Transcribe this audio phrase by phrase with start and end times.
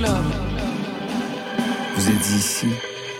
[0.00, 0.12] Club.
[1.94, 2.68] Vous êtes ici?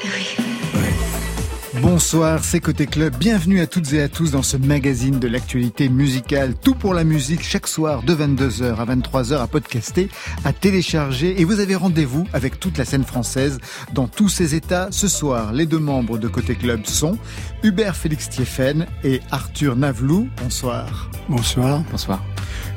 [0.03, 1.81] Oui.
[1.83, 3.15] Bonsoir, c'est Côté Club.
[3.19, 6.54] Bienvenue à toutes et à tous dans ce magazine de l'actualité musicale.
[6.54, 10.08] Tout pour la musique chaque soir de 22h à 23h à podcaster,
[10.47, 11.38] à télécharger.
[11.38, 13.58] Et vous avez rendez-vous avec toute la scène française
[13.92, 14.88] dans tous ses états.
[14.90, 17.19] Ce soir, les deux membres de Côté Club sont
[17.62, 20.30] Hubert Félix Thieffen et Arthur Navlou.
[20.42, 21.10] Bonsoir.
[21.28, 21.83] Bonsoir.
[21.91, 22.24] Bonsoir.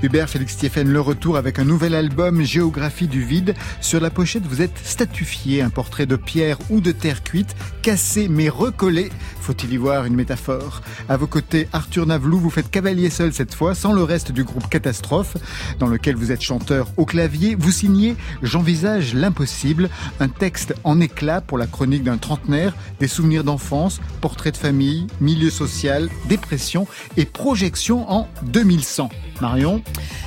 [0.04, 3.56] Hubert Félix Thieffen, le retour avec un nouvel album Géographie du vide.
[3.80, 8.28] Sur la pochette, vous êtes statufié, un portrait de pierre ou de terre cuite, cassé
[8.28, 9.10] mais recollé.
[9.40, 10.82] Faut-il y voir une métaphore?
[11.08, 14.44] À vos côtés, Arthur Navlou, vous faites cavalier seul cette fois, sans le reste du
[14.44, 15.38] groupe Catastrophe,
[15.80, 17.56] dans lequel vous êtes chanteur au clavier.
[17.56, 23.46] Vous signez J'envisage l'impossible, un texte en éclat pour la chronique d'un trentenaire, des souvenirs
[23.46, 29.10] d'enfance, portrait de famille, milieu social, dépression et projection en 2100.
[29.42, 29.82] Marion?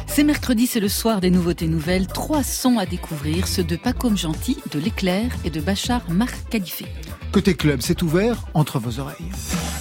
[0.06, 2.07] C'est mercredi, c'est le soir des nouveautés nouvelles.
[2.07, 6.87] Trois sons à découvrir, ceux de Pacôme Gentil, de L'Éclair et de Bachar Marc Califé.
[7.32, 9.30] Côté club, c'est ouvert entre vos oreilles.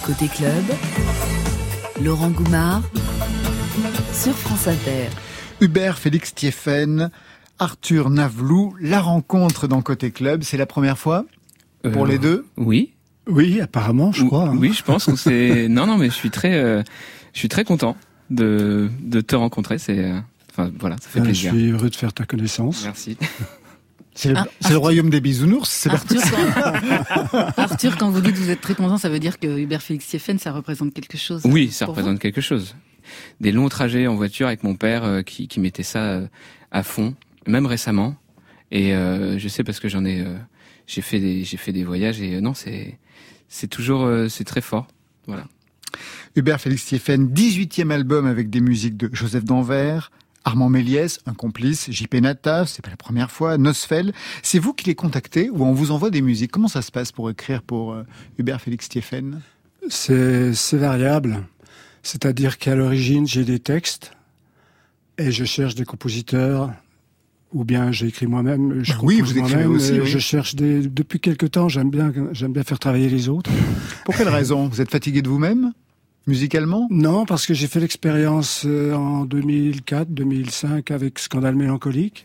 [0.04, 0.64] Côté club,
[2.02, 2.82] Laurent Goumard
[4.12, 5.08] sur France Inter.
[5.60, 7.10] Hubert Félix Thieffen,
[7.58, 11.24] Arthur Navlou, la rencontre dans Côté Club, c'est la première fois
[11.92, 12.46] pour Euh, les deux?
[12.58, 12.92] Oui.
[13.28, 14.48] Oui, apparemment, je crois.
[14.50, 14.56] hein.
[14.58, 15.66] Oui, je pense que c'est.
[15.70, 16.82] non, non, mais je suis très, euh,
[17.32, 17.96] je suis très content
[18.30, 19.78] de de te rencontrer.
[19.78, 20.18] C'est, euh,
[20.50, 21.52] enfin voilà, ça fait Euh, je plaisir.
[21.52, 22.84] suis heureux de faire ta connaissance.
[22.84, 23.16] Merci.
[24.18, 27.52] C'est le, Ah, le royaume des bisounours, c'est Arthur quand...
[27.58, 30.06] Arthur, quand vous dites que vous êtes très content, ça veut dire que Hubert Félix
[30.06, 31.42] Thieffen, ça représente quelque chose.
[31.44, 32.76] Oui, ça pour représente quelque chose.
[33.42, 36.26] Des longs trajets en voiture avec mon père euh, qui qui mettait ça euh,
[36.70, 37.14] à fond,
[37.46, 38.16] même récemment.
[38.70, 40.34] Et euh, je sais parce que j'en ai, euh,
[40.86, 42.98] j'ai fait des, j'ai fait des voyages et euh, non, c'est,
[43.50, 44.88] c'est toujours, euh, c'est très fort.
[45.26, 45.44] Voilà.
[46.36, 50.10] Hubert Félix Thieffen, 18e album avec des musiques de Joseph Danvers,
[50.44, 54.12] Armand Méliès, un complice, JP Nata, c'est pas la première fois, Nosfell.
[54.42, 56.52] C'est vous qui les contactez ou on vous envoie des musiques?
[56.52, 58.02] Comment ça se passe pour écrire pour euh,
[58.38, 59.40] Hubert Félix Thieffen?
[59.88, 61.42] C'est variable.
[62.02, 64.12] C'est-à-dire qu'à l'origine, j'ai des textes
[65.16, 66.70] et je cherche des compositeurs
[67.54, 68.84] ou bien j'écris moi-même.
[68.84, 70.06] Je Bah oui, vous écrivez aussi, oui.
[70.06, 70.86] Je cherche des.
[70.86, 73.50] Depuis quelque temps, j'aime bien, j'aime bien faire travailler les autres.
[74.04, 74.68] Pour quelle raison?
[74.68, 75.72] Vous êtes fatigué de vous-même?
[76.26, 76.88] Musicalement?
[76.90, 82.24] Non, parce que j'ai fait l'expérience euh, en 2004, 2005 avec Scandale mélancolique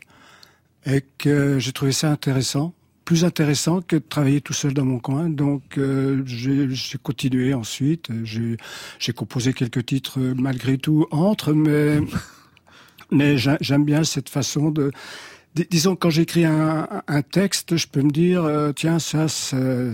[0.85, 2.73] et que j'ai trouvé ça intéressant,
[3.05, 5.29] plus intéressant que de travailler tout seul dans mon coin.
[5.29, 8.09] Donc euh, j'ai continué ensuite.
[8.23, 11.99] J'ai composé quelques titres euh, malgré tout entre, mais
[13.11, 14.91] mais j'a- j'aime bien cette façon de
[15.55, 19.91] dis- disons quand j'écris un, un texte, je peux me dire euh, tiens ça c'est-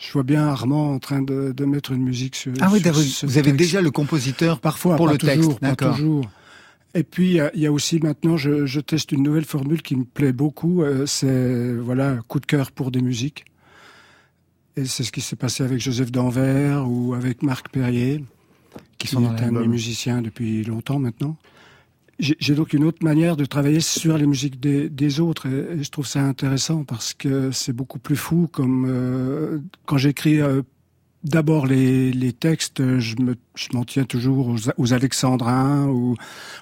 [0.00, 2.52] je vois bien Armand en train de, de mettre une musique sur.
[2.60, 5.62] Ah oui, sur ce vous avez déjà le compositeur Parfois, pour pas le toujours, texte,
[5.62, 5.96] d'accord.
[5.96, 6.30] toujours.
[6.94, 10.04] Et puis il y a- aussi maintenant, je, je teste une nouvelle formule qui me
[10.04, 10.82] plaît beaucoup.
[10.82, 13.44] euh, c'est voilà, coup de cœur pour des musiques.
[14.76, 18.24] Et c'est ce qui s'est passé avec Joseph Danvers ou avec Marc Perrier,
[18.98, 21.36] qui sont est un de mes musiciens depuis longtemps maintenant.
[22.20, 25.90] J'ai donc une autre manière de travailler sur les musiques des, des autres et, je
[25.90, 30.60] trouve ça intéressant parce que c'est beaucoup plus fou comme euh, quand j'écris euh,
[31.24, 33.36] d'abord les, les textes, je me
[33.72, 36.16] m'en tiens toujours aux, aux alexandrins ou,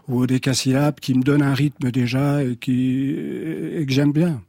[0.09, 4.41] ou aux décasyllabes qui me donnent un rythme déjà et qui et que j'aime bien.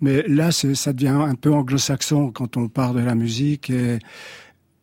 [0.00, 4.00] Mais là, ça devient un peu anglo-saxon quand on part de la musique et,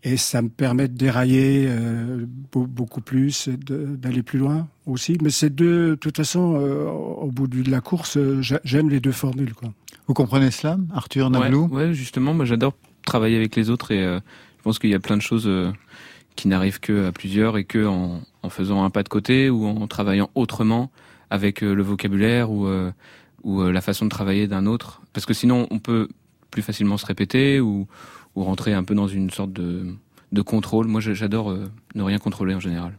[0.03, 5.17] et ça me permet de dérailler euh, beau- beaucoup plus d'aller plus loin aussi.
[5.21, 8.89] Mais c'est deux, de toute façon, euh, au bout de la course, euh, j'a- j'aime
[8.89, 9.53] les deux formules.
[9.53, 9.73] Quoi.
[10.07, 12.73] Vous comprenez cela, Arthur Nablou ouais, justement, moi j'adore
[13.05, 14.19] travailler avec les autres et euh,
[14.57, 15.71] je pense qu'il y a plein de choses euh,
[16.35, 19.65] qui n'arrivent que à plusieurs et que en, en faisant un pas de côté ou
[19.65, 20.91] en travaillant autrement
[21.29, 22.91] avec euh, le vocabulaire ou euh,
[23.43, 25.01] ou euh, la façon de travailler d'un autre.
[25.13, 26.07] Parce que sinon, on peut
[26.51, 27.87] plus facilement se répéter ou
[28.39, 29.93] ou rentrer un peu dans une sorte de
[30.31, 30.87] de contrôle.
[30.87, 32.97] Moi, j'adore euh, ne rien contrôler en général.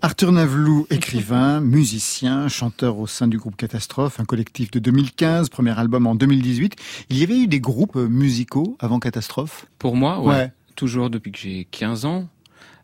[0.00, 5.78] Arthur Navlou, écrivain, musicien, chanteur au sein du groupe Catastrophe, un collectif de 2015, premier
[5.78, 6.76] album en 2018.
[7.10, 9.66] Il y avait eu des groupes euh, musicaux avant Catastrophe?
[9.78, 12.28] Pour moi, ouais, toujours depuis que j'ai 15 ans,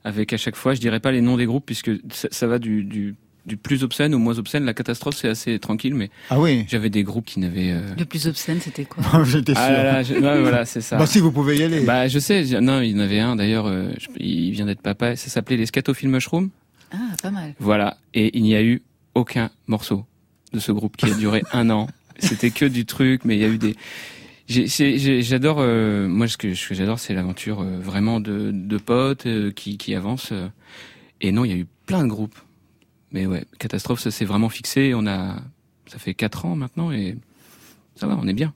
[0.05, 2.59] avec à chaque fois, je dirais pas les noms des groupes puisque ça, ça va
[2.59, 3.17] du, du,
[3.49, 4.65] du plus obscène au moins obscène.
[4.65, 7.73] La catastrophe, c'est assez tranquille, mais Ah oui j'avais des groupes qui n'avaient.
[7.73, 9.63] euh, Le plus obscène, c'était quoi J'étais sûr.
[9.65, 10.97] Ah là là, je- ouais, voilà, c'est ça.
[10.99, 11.81] Bah si, vous pouvez y aller.
[11.81, 14.83] Bah, je sais, non, il y en avait un d'ailleurs, euh, je- il vient d'être
[14.83, 16.51] papa, ça s'appelait les Scatophiles Mushroom.
[16.93, 17.55] Ah, pas mal.
[17.59, 18.83] Voilà, et il n'y a eu
[19.15, 20.05] aucun morceau
[20.53, 21.89] de ce groupe qui a duré un an.
[22.19, 23.75] C'était que du truc, mais il y a eu des.
[24.49, 28.21] j'ai- j'ai- j'ai- J'adore, euh, moi ce que, ce que j'adore, c'est l'aventure euh, vraiment
[28.21, 30.33] de, de potes euh, qui, qui avancent.
[30.33, 30.49] euh.
[31.21, 32.39] et non, il y a eu plein de groupes.
[33.13, 34.93] Mais ouais, catastrophe, ça s'est vraiment fixé.
[34.95, 35.37] On a,
[35.87, 37.17] ça fait quatre ans maintenant et
[37.97, 38.53] ça va, on est bien.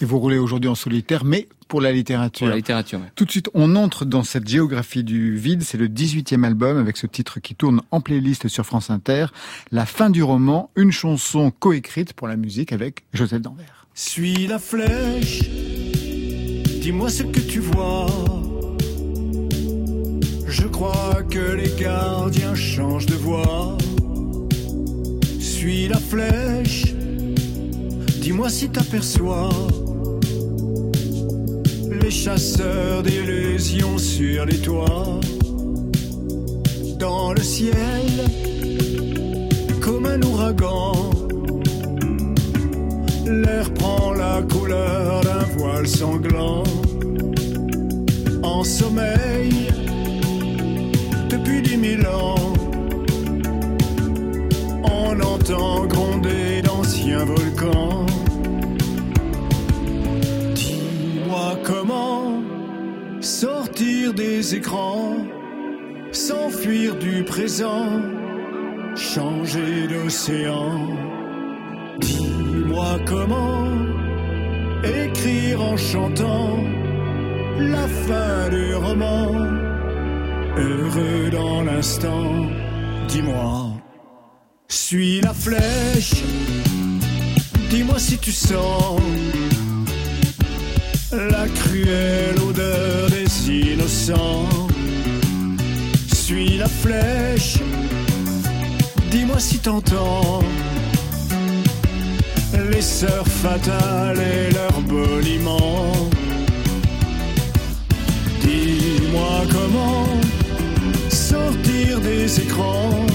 [0.00, 2.46] Et vous roulez aujourd'hui en solitaire, mais pour la littérature.
[2.46, 5.62] Pour la littérature, Tout de suite, on entre dans cette géographie du vide.
[5.62, 9.26] C'est le 18e album avec ce titre qui tourne en playlist sur France Inter.
[9.70, 13.86] La fin du roman, une chanson coécrite pour la musique avec Joseph Danvers.
[13.94, 15.48] Suis la flèche,
[16.80, 18.41] dis-moi ce que tu vois.
[20.52, 23.78] Je crois que les gardiens changent de voix.
[25.40, 26.94] Suis la flèche
[28.20, 29.48] Dis-moi si t'aperçois
[32.02, 35.20] les chasseurs d'illusions sur les toits,
[36.98, 38.12] dans le ciel,
[39.80, 40.92] comme un ouragan.
[43.26, 46.62] L'air prend la couleur d'un voile sanglant,
[48.42, 49.71] en sommeil
[54.84, 58.06] On entend gronder d'anciens volcans.
[61.62, 62.42] comment
[63.20, 65.16] sortir des écrans,
[66.12, 67.86] s'enfuir du présent,
[68.96, 70.96] changer d'océan.
[71.98, 73.68] Dis-moi comment
[74.82, 76.58] écrire en chantant
[77.58, 79.30] la fin du roman,
[80.56, 82.46] heureux dans l'instant.
[83.08, 83.72] Dis-moi,
[84.68, 86.22] suis la flèche,
[87.70, 89.00] dis-moi si tu sens
[91.12, 94.48] la cruelle odeur des innocents.
[96.14, 97.58] Suis la flèche,
[99.10, 100.42] dis-moi si t'entends
[102.70, 105.92] les sœurs fatales et leurs boliments.
[108.40, 110.06] Dis-moi comment
[111.32, 113.06] sortir des écrans,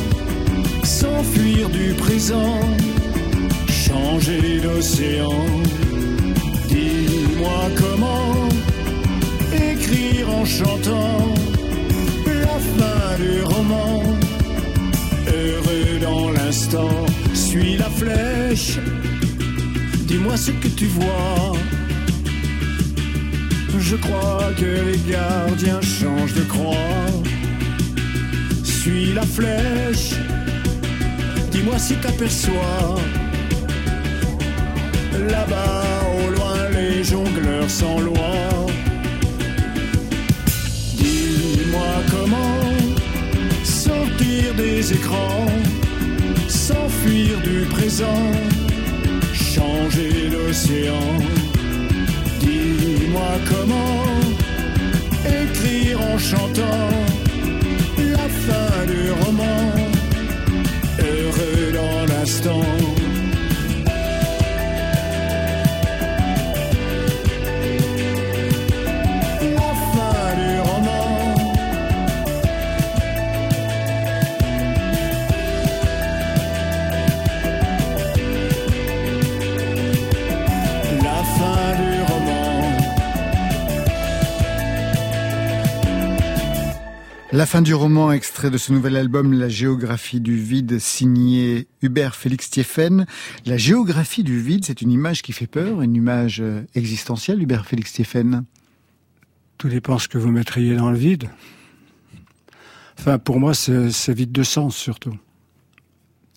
[0.83, 2.61] s'enfuir du présent,
[3.69, 5.47] changer d'océan
[7.81, 8.33] comment
[9.53, 11.19] écrire en chantant
[12.25, 14.01] la fin du roman.
[15.27, 16.97] Heureux dans l'instant,
[17.33, 18.79] suis la flèche,
[20.09, 21.53] dis-moi ce que tu vois.
[23.79, 27.07] Je crois que les gardiens changent de croix.
[28.87, 30.13] Suis la flèche,
[31.51, 32.95] dis-moi si t'aperçois
[35.29, 35.83] là-bas
[36.15, 38.31] au loin les jongleurs sans loi.
[40.93, 42.63] Dis-moi comment
[43.65, 45.47] sortir des écrans,
[46.47, 48.31] s'enfuir du présent,
[49.33, 51.09] changer l'océan.
[52.39, 54.05] Dis-moi comment
[55.25, 57.16] écrire en chantant
[58.47, 59.59] fin du roman,
[60.99, 62.96] heureux dans l'instant.
[87.37, 92.15] La fin du roman, extrait de ce nouvel album, La géographie du vide, signé Hubert
[92.15, 93.05] Félix Thieffen.
[93.45, 97.67] La géographie du vide, c'est une image qui fait peur, une image euh, existentielle, Hubert
[97.67, 98.43] Félix Thieffen.
[99.59, 101.29] Tout dépend ce que vous mettriez dans le vide.
[102.97, 105.15] Enfin, pour moi, c'est vide de sens, surtout.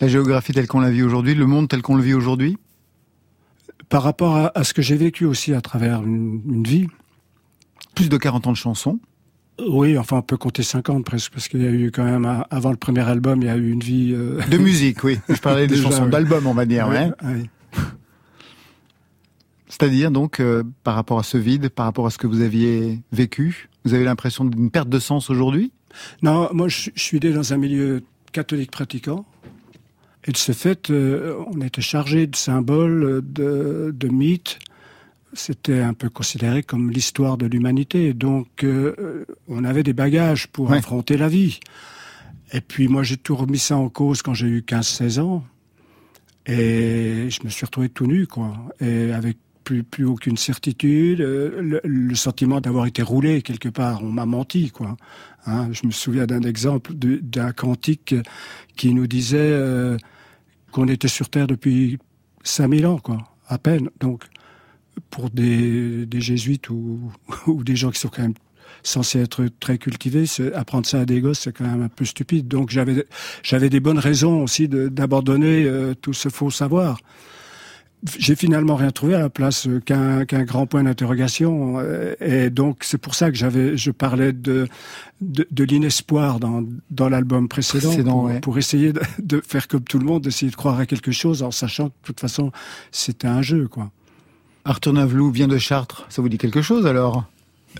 [0.02, 2.58] La géographie telle qu'on la vit aujourd'hui, le monde tel qu'on le vit aujourd'hui?
[3.88, 6.88] Par rapport à, ce que j'ai vécu aussi à travers une, une vie.
[7.94, 9.00] Plus de 40 ans de chansons
[9.68, 12.70] oui, enfin on peut compter 50 presque, parce qu'il y a eu quand même, avant
[12.70, 14.12] le premier album, il y a eu une vie...
[14.14, 15.18] Euh, de musique, oui.
[15.28, 16.88] Je parlais des chansons d'album, on va dire.
[19.68, 23.00] C'est-à-dire donc, euh, par rapport à ce vide, par rapport à ce que vous aviez
[23.12, 25.72] vécu, vous avez l'impression d'une perte de sens aujourd'hui?
[26.22, 28.02] Non, moi je, suis né dans un milieu
[28.32, 29.24] catholique pratiquant.
[30.26, 34.58] Et de ce fait, euh, on était chargé de symboles, de, de mythes,
[35.32, 38.14] c'était un peu considéré comme l'histoire de l'humanité.
[38.14, 41.60] Donc, euh, on avait des bagages pour affronter la vie.
[42.52, 45.44] Et puis, moi, j'ai tout remis ça en cause quand j'ai eu 15-16 ans.
[46.46, 48.56] Et je me suis retrouvé tout nu, quoi.
[48.80, 54.02] Et avec plus, plus aucune certitude, euh, le, sentiment d'avoir été roulé quelque part.
[54.02, 54.96] On m'a menti, quoi.
[55.46, 58.14] Hein, je me souviens d'un exemple d'un cantique
[58.76, 59.96] qui nous disait euh,
[60.72, 61.98] qu'on était sur Terre depuis
[62.42, 63.90] 5000 ans, quoi, à peine.
[64.00, 64.24] Donc,
[65.10, 67.10] pour des, jésuites ou,
[67.62, 68.34] des gens qui sont quand même
[68.82, 72.48] censés être très cultivés, apprendre ça à des gosses, c'est quand même un peu stupide.
[72.48, 73.04] Donc j'avais
[73.42, 76.98] j'avais des bonnes raisons aussi d'abandonner euh, tout ce faux savoir.
[78.18, 81.78] j'ai finalement rien trouvé à la place qu'un qu'un grand point d'interrogation
[82.20, 84.66] et donc c'est pour ça que j'avais je parlais de
[85.20, 89.98] de, de l'inespoir dans dans l'album précédent, pour, pour, essayer de, de, faire comme tout
[89.98, 92.52] le monde d'essayer de croire à quelque chose en sachant que de toute façon
[92.90, 93.90] c'était un jeu quoi.
[94.64, 97.24] Arthur Navelou vient de Chartres, ça vous dit quelque chose alors?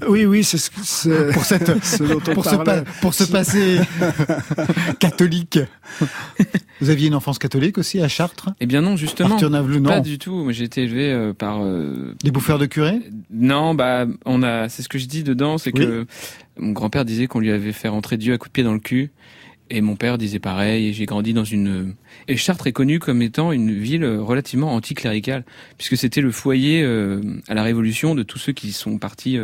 [0.06, 1.72] Oui, oui, c'est ce, pour cette
[2.34, 3.80] pour, ce pour ce passé
[5.00, 5.58] catholique.
[6.80, 8.50] Vous aviez une enfance catholique aussi à Chartres?
[8.60, 9.37] Eh bien non, justement.
[9.40, 9.82] non.
[9.82, 10.46] Pas du tout.
[10.50, 13.00] J'ai été élevé euh, par euh, des bouffeurs de curé.
[13.30, 14.68] Non, bah on a.
[14.68, 16.06] C'est ce que je dis dedans, c'est que
[16.56, 18.80] mon grand-père disait qu'on lui avait fait rentrer Dieu à coup de pied dans le
[18.80, 19.10] cul.
[19.70, 21.94] Et mon père disait pareil, et j'ai grandi dans une...
[22.26, 25.44] Et Chartres est connue comme étant une ville relativement anticléricale,
[25.78, 29.38] puisque c'était le foyer euh, à la Révolution de tous ceux qui sont partis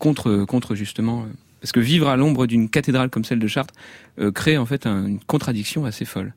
[0.00, 1.26] contre contre justement euh,
[1.60, 3.74] parce que vivre à l'ombre d'une cathédrale comme celle de Chartres
[4.18, 6.34] euh, crée en fait une contradiction assez folle.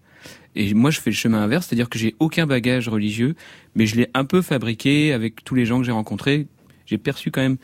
[0.56, 3.36] Et moi, je fais le chemin inverse, c'est-à-dire que j'ai aucun bagage religieux,
[3.74, 6.48] mais je l'ai un peu fabriqué avec tous les gens que j'ai rencontrés.
[6.86, 7.58] J'ai perçu quand même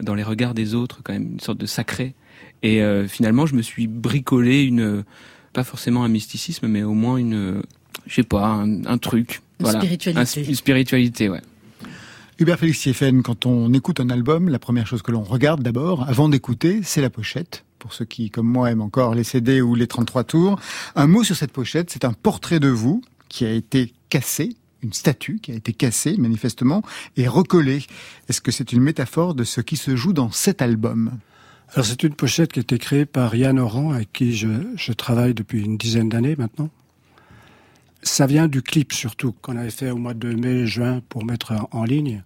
[0.00, 2.14] dans les regards des autres quand même une sorte de sacré.
[2.62, 5.04] Et euh, finalement, je me suis bricolé une,
[5.52, 7.62] pas forcément un mysticisme, mais au moins une,
[8.06, 9.40] je sais pas, un, truc.
[9.60, 9.80] Une voilà.
[9.80, 10.44] spiritualité.
[10.44, 11.42] une spiritualité, ouais.
[12.40, 16.08] Hubert Félix Sieffen, quand on écoute un album, la première chose que l'on regarde d'abord,
[16.08, 17.64] avant d'écouter, c'est la pochette.
[17.80, 20.60] Pour ceux qui, comme moi, aiment encore les CD ou les 33 tours.
[20.94, 24.92] Un mot sur cette pochette, c'est un portrait de vous qui a été cassé, une
[24.92, 26.82] statue qui a été cassée manifestement
[27.16, 27.82] et recollée.
[28.28, 31.18] Est-ce que c'est une métaphore de ce qui se joue dans cet album?
[31.74, 35.34] Alors c'est une pochette qui a été créée par Yann Oran avec qui je, travaille
[35.34, 36.70] depuis une dizaine d'années maintenant
[38.02, 41.84] ça vient du clip surtout qu'on avait fait au mois de mai-juin pour mettre en,
[41.84, 42.22] ligne.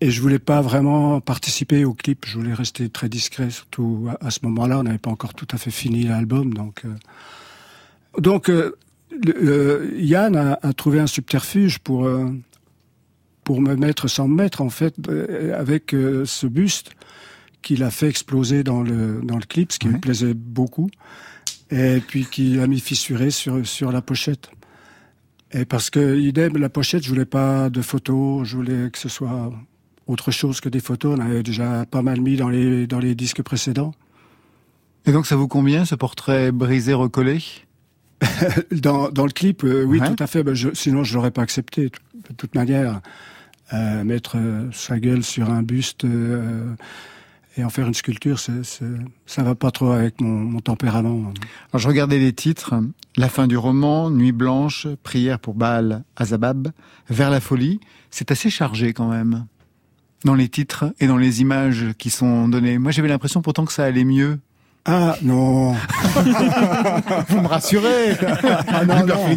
[0.00, 2.26] Et je voulais pas vraiment participer au clip.
[2.26, 4.78] Je voulais rester très discret, surtout à, ce moment-là.
[4.80, 6.84] On n'avait pas encore tout à fait fini l'album, donc.
[6.84, 6.94] Euh.
[8.18, 8.76] Donc, euh,
[9.96, 12.30] Yann a, trouvé un subterfuge pour euh,
[13.44, 14.94] pour me mettre sans me mettre en fait
[15.52, 16.92] avec ce buste
[17.64, 20.88] qu'il a fait exploser dans le dans le clip, ce qui me plaisait beaucoup
[21.70, 24.50] et puis qui a mis fissuré sur, sur la pochette.
[25.52, 29.08] Et parce que, idem, la pochette, je voulais pas de photos, je voulais que ce
[29.08, 29.52] soit
[30.06, 31.16] autre chose que des photos.
[31.18, 33.94] On avait déjà pas mal mis dans les, dans les disques précédents.
[35.06, 37.42] Et donc, ça vous convient, ce portrait brisé, recollé?
[38.70, 40.42] Dans, dans le clip, euh, oui, tout à fait.
[40.42, 43.02] Ben, je, sinon, je l'aurais pas accepté, de toute manière.
[43.74, 46.06] Euh, mettre euh, sa gueule sur un buste
[47.56, 48.62] et en faire une sculpture, c'est,
[49.26, 51.32] ça va pas trop avec mon, mon, tempérament.
[51.72, 52.74] Alors je regardais les titres
[53.16, 56.68] La fin du roman, Nuit blanche, Prière pour Baal Azabab,
[57.08, 57.80] Vers la folie.
[58.10, 59.46] C'est assez chargé quand même
[60.24, 62.78] dans les titres et dans les images qui sont données.
[62.78, 64.38] Moi j'avais l'impression pourtant que ça allait mieux.
[64.86, 65.72] Ah non
[67.28, 68.16] Vous me rassurez
[68.68, 69.36] Ah non, non,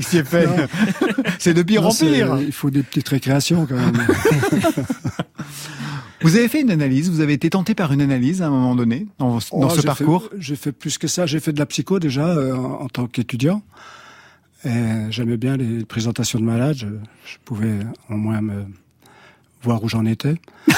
[1.39, 4.07] C'est de pire en pire Il faut des petites récréations quand même
[6.21, 8.75] Vous avez fait une analyse, vous avez été tenté par une analyse à un moment
[8.75, 10.29] donné dans, oh, ce parcours?
[10.39, 13.61] J'ai fait plus que ça, j'ai fait de la psycho déjà euh, en, tant qu'étudiant.
[15.09, 18.65] J'aimais bien les présentations de malades, je, pouvais au moins me
[19.61, 20.35] voir où j'en étais.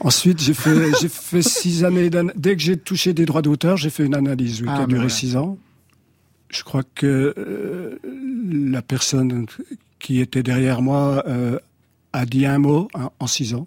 [0.00, 2.08] Ensuite, j'ai fait, j'ai fait six années.
[2.36, 5.08] Dès que j'ai touché des droits d'auteur, j'ai fait une analyse qui a ah, duré
[5.08, 5.58] six ans.
[6.48, 7.98] Je crois que euh,
[8.70, 9.46] la personne
[9.98, 11.58] qui était derrière moi euh,
[12.12, 12.88] a dit un mot
[13.18, 13.66] en six ans.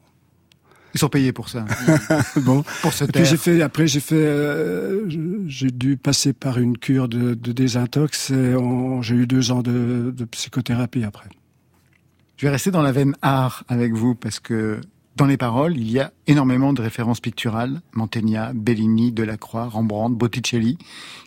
[0.94, 1.66] Ils sont payés pour ça.
[2.42, 2.64] bon.
[2.82, 5.06] Pour ce puis j'ai fait, après j'ai fait, euh,
[5.48, 8.56] j'ai dû passer par une cure de, de désintox et
[9.02, 11.30] j'ai eu deux ans de, de, psychothérapie après.
[12.38, 14.82] Je vais rester dans la veine art avec vous parce que
[15.16, 17.82] dans les paroles, il y a énormément de références picturales.
[17.94, 20.78] Mantegna, Bellini, Delacroix, Rembrandt, Botticelli.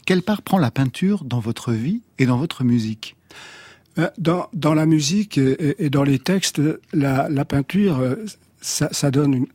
[0.06, 3.16] Quelle part prend la peinture dans votre vie et dans votre musique?
[4.18, 6.60] Dans, dans la musique et, dans les textes,
[6.92, 8.16] la, la peinture, euh,
[8.60, 9.46] ça, ça donne une,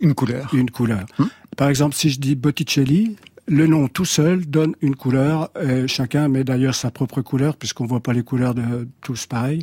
[0.00, 0.54] une couleur.
[0.54, 1.06] Une couleur.
[1.18, 1.26] Hmm.
[1.56, 3.16] Par exemple, si je dis Botticelli,
[3.48, 5.50] le nom tout seul donne une couleur.
[5.60, 9.62] Et chacun met d'ailleurs sa propre couleur, puisqu'on voit pas les couleurs de tous pareils.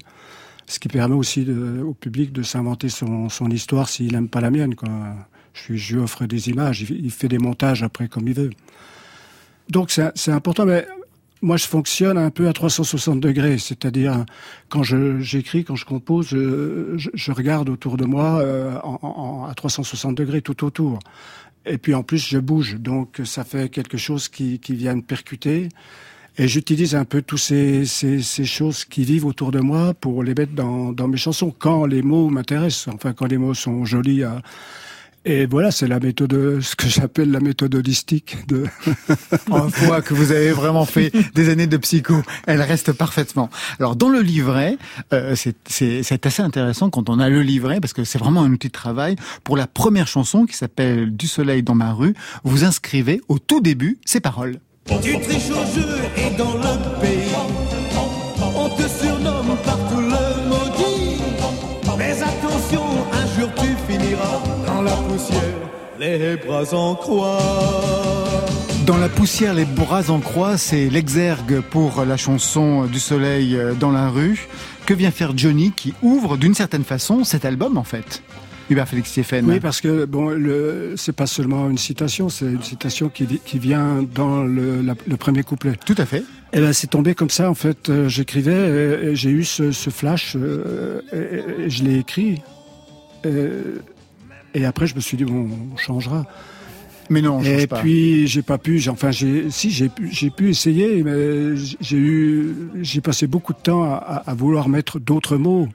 [0.66, 4.42] Ce qui permet aussi de, au public de s'inventer son, son histoire s'il n'aime pas
[4.42, 4.76] la mienne.
[4.76, 4.90] Quoi.
[5.54, 8.50] Je, je lui offre des images, il, il fait des montages après comme il veut.
[9.70, 10.88] Donc c'est important, mais
[11.44, 14.26] moi, je fonctionne un peu à 360 degrés, c'est-à-dire
[14.70, 20.16] quand j'écris, quand je compose, je, je, regarde autour de moi euh, en, à 360
[20.16, 21.00] degrés tout autour.
[21.66, 25.02] Et puis en plus, je bouge, donc ça fait quelque chose qui, qui vient me
[25.02, 25.68] percuter.
[26.38, 30.24] Et j'utilise un peu tous ces, ces, ces, choses qui vivent autour de moi pour
[30.24, 33.84] les mettre dans, dans mes chansons, quand les mots m'intéressent, enfin quand les mots sont
[33.84, 34.42] jolis à,
[35.26, 38.66] Et voilà, c'est la méthode, ce que j'appelle la méthode holistique de.
[39.52, 42.22] On voit que vous avez vraiment fait des années de psycho.
[42.46, 43.50] Elle reste parfaitement.
[43.80, 44.78] Alors dans le livret,
[45.14, 48.68] euh, c'est assez intéressant quand on a le livret parce que c'est vraiment un outil
[48.68, 49.16] de travail.
[49.44, 53.62] Pour la première chanson qui s'appelle Du soleil dans ma rue, vous inscrivez au tout
[53.62, 54.60] début ces paroles.
[55.02, 55.88] Tu triches au jeu
[56.18, 57.32] et dans le pays,
[58.56, 59.33] on te surnomme
[65.14, 67.38] poussière, les bras en croix.
[68.88, 73.92] Dans la poussière, les bras en croix, c'est l'exergue pour la chanson du soleil dans
[73.92, 74.48] la rue.
[74.88, 78.24] Que vient faire Johnny qui ouvre d'une certaine façon cet album en fait?
[78.72, 79.46] Hubert Félix Stéphane.
[79.48, 83.60] Oui, parce que bon, le, c'est pas seulement une citation, c'est une citation qui, qui
[83.60, 85.74] vient dans le, le, premier couplet.
[85.86, 86.20] Tout à fait.
[86.20, 87.50] Et eh ben, c'est tombé comme ça.
[87.50, 92.42] En fait, euh, j'écrivais, et, j'ai eu ce, ce flash, euh, et, je l'ai écrit.
[94.54, 96.26] Et, après, je me suis dit bon, on changera.
[97.10, 97.80] Mais non, on et pas.
[97.80, 98.82] puis j'ai pas pu.
[98.88, 103.60] Enfin, j'ai si j'ai pu, j'ai pu essayer, mais j'ai eu, j'ai passé beaucoup de
[103.60, 105.68] temps à, à vouloir mettre d'autres mots.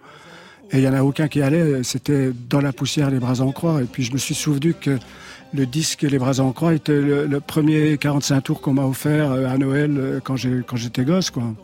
[0.72, 3.52] Et il n'y en a aucun qui allait, c'était dans la poussière, les bras en
[3.52, 3.82] croix.
[3.82, 4.98] Et puis je me suis souvenu que
[5.54, 9.46] le disque Les bras en croix était le, premier 45 tours qu'on m'a offert euh,
[9.46, 11.54] à Noël euh, quand j'étais gosse, quoi.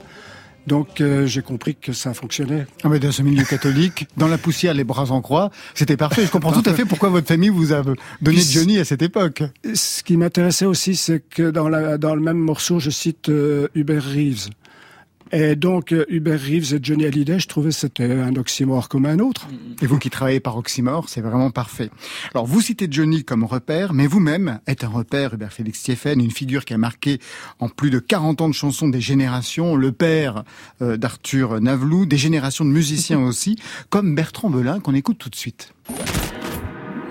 [0.66, 2.66] Donc euh, j'ai compris que ça fonctionnait.
[2.83, 6.25] Ah mais dans ce milieu catholique, dans la poussière, les bras en croix, c'était parfait.
[6.25, 7.83] Je comprends tout à fait pourquoi votre famille vous a
[8.21, 9.42] donné Johnny à cette époque.
[9.75, 13.30] Ce qui m'intéressait aussi, c'est que dans, la, dans le même morceau, je cite
[13.75, 14.49] Hubert Reeves.
[15.36, 19.04] Et donc, euh, Hubert Reeves et Johnny Hallyday, je trouvais que c'était un oxymore comme
[19.04, 19.48] un autre.
[19.82, 21.90] Et vous qui travaillez par oxymore, c'est vraiment parfait.
[22.34, 26.30] Alors, vous citez Johnny comme repère, mais vous-même êtes un repère, Hubert Félix Stieffen, une
[26.30, 27.18] figure qui a marqué
[27.58, 30.44] en plus de 40 ans de chansons des générations, le père
[30.82, 33.56] euh, d'Arthur Navelou, des générations de musiciens aussi,
[33.90, 35.74] comme Bertrand Belin, qu'on écoute tout de suite.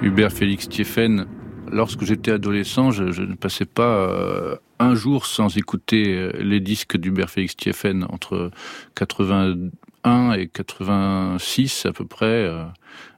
[0.01, 1.25] Hubert Félix Stieffen,
[1.73, 6.97] lorsque j'étais adolescent, je, ne passais pas euh, un jour sans écouter euh, les disques
[6.97, 8.51] d'Hubert Félix Thieffen entre
[8.95, 12.25] 81 et 86 à peu près.
[12.25, 12.63] Euh,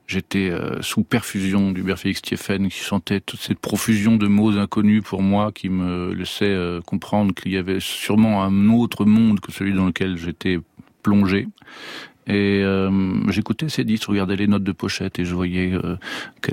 [0.07, 0.51] j'étais
[0.81, 5.51] sous perfusion d'Hubert Félix Thieffen qui sentait toute cette profusion de mots inconnus pour moi
[5.51, 10.15] qui me laissait comprendre qu'il y avait sûrement un autre monde que celui dans lequel
[10.15, 10.59] j'étais
[11.01, 11.47] plongé.
[12.27, 12.89] Et euh,
[13.29, 15.95] j'écoutais ces disques, je regardais les notes de pochette et je voyais euh,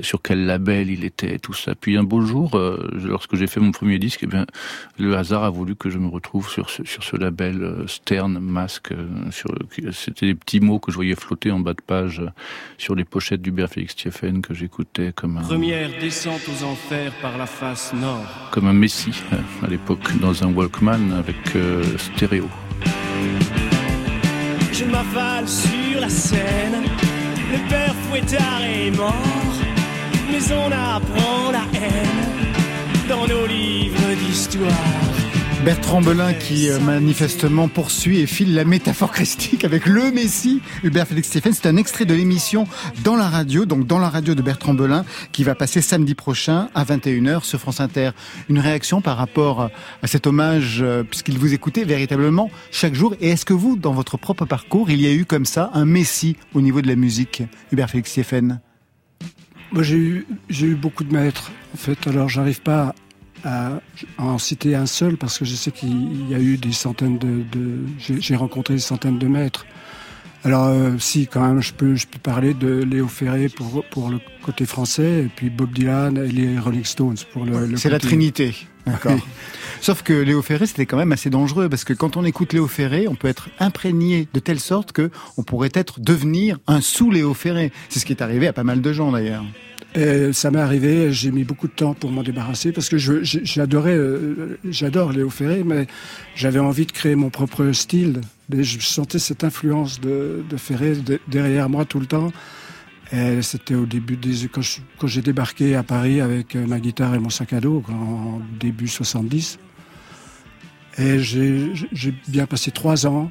[0.01, 1.73] sur quel label il était, tout ça.
[1.73, 4.45] Puis un beau jour, euh, lorsque j'ai fait mon premier disque, eh bien,
[4.99, 8.37] le hasard a voulu que je me retrouve sur ce, sur ce label euh, Stern,
[8.39, 8.93] Masque.
[9.31, 9.49] sur,
[9.91, 12.21] c'était des petits mots que je voyais flotter en bas de page
[12.77, 15.41] sur les pochettes d'Hubert Félix Thieffen que j'écoutais comme un...
[15.41, 18.49] Première descente aux enfers par la face nord.
[18.51, 19.23] Comme un messie
[19.63, 21.37] à l'époque dans un Walkman avec
[21.97, 22.47] stéréo
[24.73, 26.83] je m'avale sur la scène.
[27.51, 29.55] Le père fouettard est mort,
[30.31, 35.12] mais on apprend la haine dans nos livres d'histoire.
[35.65, 41.07] Bertrand Belin qui euh, manifestement poursuit et file la métaphore christique avec le Messie, Hubert
[41.07, 41.53] Félix Stéphane.
[41.53, 42.67] C'est un extrait de l'émission
[43.05, 46.67] dans la radio, donc dans la radio de Bertrand Belin, qui va passer samedi prochain
[46.75, 48.11] à 21h sur France Inter.
[48.49, 49.69] Une réaction par rapport
[50.01, 53.15] à cet hommage, euh, puisqu'il vous écoutait véritablement chaque jour.
[53.21, 55.85] Et est-ce que vous, dans votre propre parcours, il y a eu comme ça un
[55.85, 58.59] Messie au niveau de la musique, Hubert Félix Stéphane?
[59.71, 61.51] Moi, j'ai eu, j'ai eu beaucoup de maîtres.
[61.73, 62.93] En fait, alors j'arrive pas
[63.43, 63.79] à
[64.17, 67.43] en citer un seul parce que je sais qu'il y a eu des centaines de,
[67.51, 69.65] de j'ai rencontré des centaines de maîtres.
[70.45, 74.09] Alors euh, si quand même je peux je peux parler de Léo Ferré pour pour
[74.09, 77.89] le côté français et puis Bob Dylan et les Rolling Stones pour le, le C'est
[77.89, 78.55] la Trinité.
[78.85, 79.17] D'accord.
[79.81, 82.67] Sauf que Léo Ferré, c'était quand même assez dangereux parce que quand on écoute Léo
[82.67, 87.11] Ferré, on peut être imprégné de telle sorte que on pourrait être devenir un sous
[87.11, 87.71] Léo Ferré.
[87.89, 89.43] C'est ce qui est arrivé à pas mal de gens d'ailleurs.
[89.95, 93.95] Et ça m'est arrivé, j'ai mis beaucoup de temps pour m'en débarrasser parce que j'adorais,
[93.95, 95.85] euh, j'adore Léo Ferré, mais
[96.35, 98.21] j'avais envie de créer mon propre style.
[98.49, 100.93] Mais je sentais cette influence de, de Ferré
[101.27, 102.31] derrière moi tout le temps.
[103.11, 107.29] Et c'était au début des, quand j'ai débarqué à Paris avec ma guitare et mon
[107.29, 109.59] sac à dos en début 70.
[110.97, 113.29] Et j'ai bien passé trois ans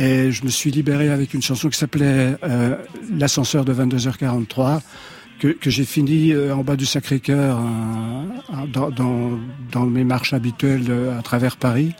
[0.00, 2.76] et je me suis libéré avec une chanson qui s'appelait euh,
[3.10, 4.80] L'ascenseur de 22h43,
[5.38, 9.38] que, que j'ai fini euh, en bas du Sacré-Cœur, euh, dans, dans,
[9.70, 11.92] dans, mes marches habituelles euh, à travers Paris.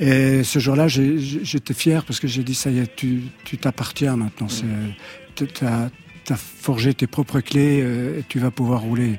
[0.00, 4.48] Et ce jour-là, j'étais fier parce que j'ai dit, ça y est, tu t'appartiens maintenant.
[5.34, 5.90] T'as
[6.30, 9.18] as forgé tes propres clés et tu vas pouvoir rouler.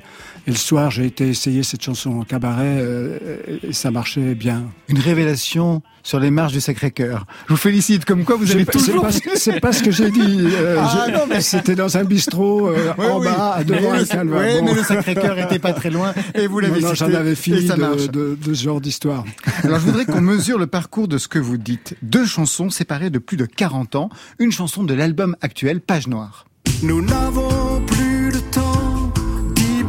[0.50, 4.64] Et le soir, j'ai été essayer cette chanson en cabaret euh, et ça marchait bien.
[4.88, 7.24] Une révélation sur les marches du Sacré-Cœur.
[7.46, 9.06] Je vous félicite, comme quoi vous avez toujours...
[9.36, 10.40] C'est pas, ce que j'ai dit.
[10.40, 11.06] Euh, ah,
[11.40, 14.56] C'était dans un bistrot euh, en bas, devant un calvaire.
[14.56, 17.68] Oui, mais le Sacré-Cœur était pas très loin et vous l'avez Non, j'en avais fini
[17.68, 19.24] de, de, de, ce genre d'histoire.
[19.62, 21.94] Alors je voudrais qu'on mesure le parcours de ce que vous dites.
[22.02, 24.10] Deux chansons séparées de plus de 40 ans.
[24.40, 26.46] Une chanson de l'album actuel, Page Noire.
[26.82, 27.69] Nous n'avons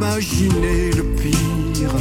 [0.02, 1.94] d'imaginer le pire,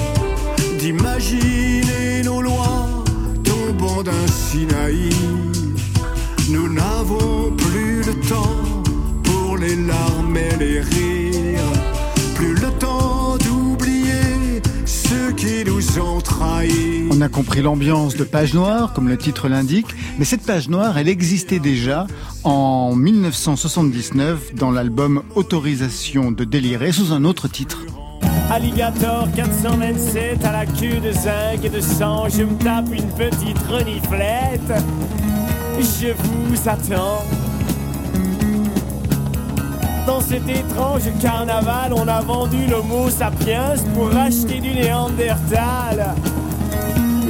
[0.79, 3.03] d'imaginer nos lois
[3.43, 5.11] tombant d'un Sinaï.
[6.49, 8.57] Nous n'avons plus le temps
[9.23, 11.20] pour les larmes et les rires,
[15.91, 17.07] qui nous ont trahis.
[17.11, 20.97] On a compris l'ambiance de Page Noire, comme le titre l'indique, mais cette page noire,
[20.97, 22.07] elle existait déjà
[22.43, 27.79] en 1979 dans l'album Autorisation de délirer sous un autre titre.
[28.49, 33.59] Alligator 427 à la queue de zinc et de sang, je me tape une petite
[33.69, 34.83] reniflette.
[35.79, 37.23] Je vous attends.
[40.07, 46.15] Dans cet étrange carnaval, on a vendu l'homo sapiens pour acheter du néandertal.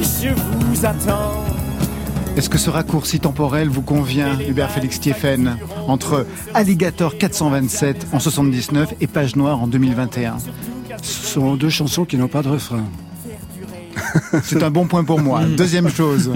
[0.00, 1.44] Je vous attends.
[2.36, 8.94] Est-ce que ce raccourci temporel vous convient, Hubert Félix Thieffen, entre Alligator 427 en 79
[9.02, 10.38] et Page Noire en 2021
[11.02, 12.84] Ce sont deux chansons qui n'ont pas de refrain.
[14.42, 15.44] C'est un bon point pour moi.
[15.44, 16.32] Deuxième chose,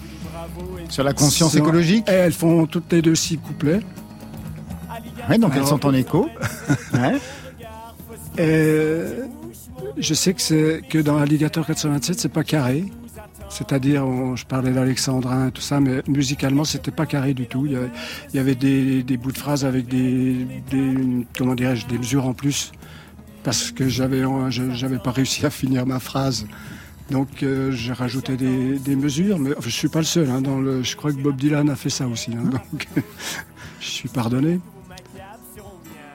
[0.88, 2.04] sur la conscience écologique.
[2.08, 3.80] elles font toutes les deux six couplets.
[5.30, 6.28] Oui, donc elles sont en écho.
[8.36, 12.84] je sais que, que dans Alligator 427, c'est pas carré.
[13.54, 17.66] C'est-à-dire, je parlais d'Alexandrin et tout ça, mais musicalement, c'était pas carré du tout.
[17.66, 17.78] Il
[18.34, 20.44] y avait, des, bouts de phrases avec des,
[21.38, 22.72] comment dirais-je, des mesures en plus,
[23.44, 26.46] parce que j'avais, j'avais pas réussi à finir ma phrase.
[27.10, 30.30] Donc, euh, j'ai rajouté des, mesures, mais je suis pas le seul.
[30.30, 32.32] Hein, dans le, je crois que Bob Dylan a fait ça aussi.
[32.32, 32.88] Hein, donc,
[33.80, 34.58] je suis pardonné.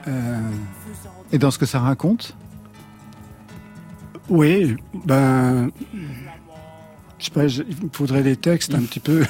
[0.08, 0.38] Euh,
[1.32, 2.36] et dans ce que ça raconte
[4.28, 5.70] Oui, ben
[7.20, 9.24] je sais pas, il faudrait des textes un petit peu.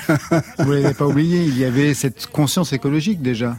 [0.61, 3.59] Vous l'avez pas oublié, il y avait cette conscience écologique déjà.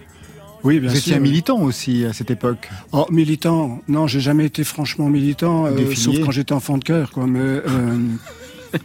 [0.64, 2.70] Oui, bien Vous étiez un militant aussi à cette époque.
[2.94, 7.12] Oh, militant Non, j'ai jamais été franchement militant, euh, sauf quand j'étais enfant de cœur,
[7.12, 7.28] quoi.
[7.28, 7.98] Mais euh,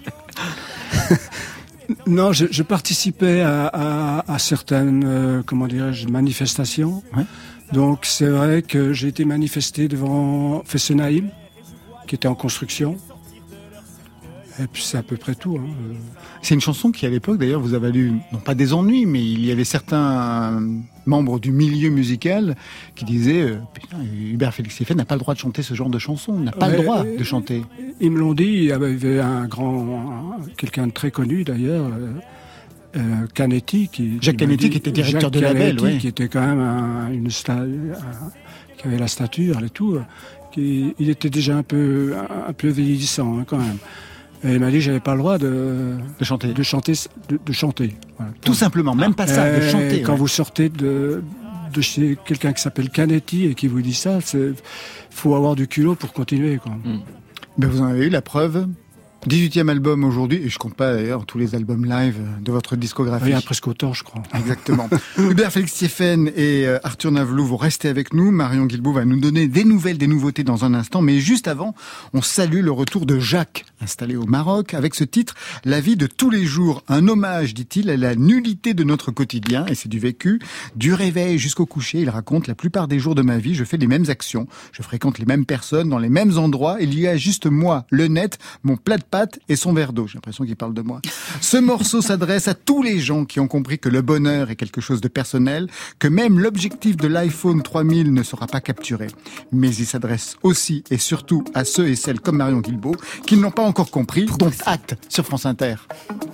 [2.06, 7.02] non, je, je, participais à, à, à certaines, euh, comment dirais-je, manifestations.
[7.16, 7.24] Ouais.
[7.72, 11.30] Donc c'est vrai que j'ai été manifesté devant Fessenheim,
[12.06, 12.96] qui était en construction.
[14.58, 15.58] Et puis c'est à peu près tout.
[15.58, 15.68] Hein.
[16.40, 19.22] C'est une chanson qui à l'époque d'ailleurs vous a valu, non pas des ennuis, mais
[19.22, 20.62] il y avait certains
[21.04, 22.56] membres du milieu musical
[22.94, 23.58] qui disaient euh,
[24.32, 26.68] Hubert Félix Stéphane n'a pas le droit de chanter ce genre de chanson, n'a pas
[26.68, 27.64] le droit de chanter.
[28.00, 31.90] Ils me l'ont dit, il y avait un grand, quelqu'un de très connu d'ailleurs.
[32.96, 35.98] Euh, euh Canetti, qui, Jacques Canetti, qui était directeur de label, ouais.
[35.98, 39.98] qui était quand même un, une qui avait la stature et tout.
[40.52, 42.14] Qui, il était déjà un peu,
[42.48, 43.78] un peu vieillissant hein, quand même.
[44.44, 46.92] Et il m'a dit que j'avais pas le droit de, de chanter, de chanter,
[47.28, 47.94] de, chanter.
[48.42, 50.02] Tout simplement, même pas ça, de chanter.
[50.02, 51.22] Quand vous sortez de,
[51.72, 54.52] de chez quelqu'un qui s'appelle Canetti et qui vous dit ça, c'est
[55.10, 56.58] faut avoir du culot pour continuer.
[56.58, 56.72] Quoi.
[57.58, 58.68] Ben vous en avez eu la preuve
[59.28, 63.26] 18e album aujourd'hui, et je compte pas d'ailleurs tous les albums live de votre discographie.
[63.26, 64.22] Il y a presque autant, je crois.
[64.38, 64.88] Exactement.
[65.18, 68.30] Hubert Félix Thieffen et euh, Arthur Navelou, vous restez avec nous.
[68.30, 71.02] Marion Guilbault va nous donner des nouvelles, des nouveautés dans un instant.
[71.02, 71.74] Mais juste avant,
[72.12, 76.06] on salue le retour de Jacques, installé au Maroc, avec ce titre, La vie de
[76.06, 76.84] tous les jours.
[76.86, 80.40] Un hommage, dit-il, à la nullité de notre quotidien, et c'est du vécu.
[80.76, 83.76] Du réveil jusqu'au coucher, il raconte, la plupart des jours de ma vie, je fais
[83.76, 84.46] les mêmes actions.
[84.70, 86.76] Je fréquente les mêmes personnes dans les mêmes endroits.
[86.80, 89.04] Il y a juste moi, le net, mon plat de
[89.48, 90.06] et son verre d'eau.
[90.06, 91.00] J'ai l'impression qu'il parle de moi.
[91.40, 94.80] Ce morceau s'adresse à tous les gens qui ont compris que le bonheur est quelque
[94.80, 99.08] chose de personnel, que même l'objectif de l'iPhone 3000 ne sera pas capturé.
[99.52, 103.42] Mais il s'adresse aussi et surtout à ceux et celles comme Marion Guilbault qui ne
[103.42, 105.76] l'ont pas encore compris, dont acte sur France Inter.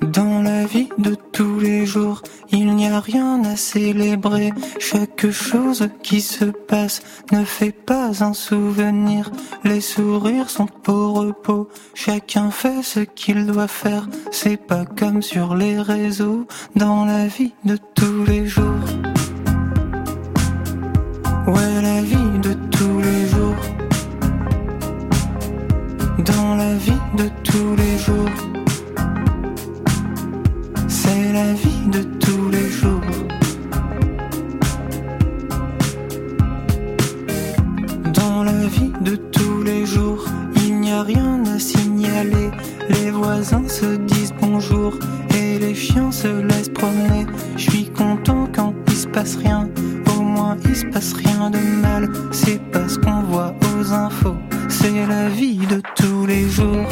[0.03, 4.53] Dans la vie de tous les jours, il n'y a rien à célébrer.
[4.79, 9.31] Chaque chose qui se passe ne fait pas un souvenir.
[9.65, 14.07] Les sourires sont au repos, chacun fait ce qu'il doit faire.
[14.31, 16.47] C'est pas comme sur les réseaux,
[16.77, 18.87] dans la vie de tous les jours.
[21.47, 23.63] Ouais, la vie de tous les jours.
[26.25, 28.37] Dans la vie de tous les jours.
[30.89, 33.01] C'est la vie de tous les jours.
[38.79, 40.25] vie de tous les jours,
[40.57, 41.59] il n'y a rien à
[42.89, 44.99] Les voisins se disent bonjour
[45.37, 47.27] et les chiens se laissent promener.
[47.57, 49.69] Je suis content quand il se passe rien,
[50.17, 52.09] au moins il se passe rien de mal.
[52.33, 54.37] C'est parce qu'on voit aux infos,
[54.69, 56.89] c'est la vie de tous les jours.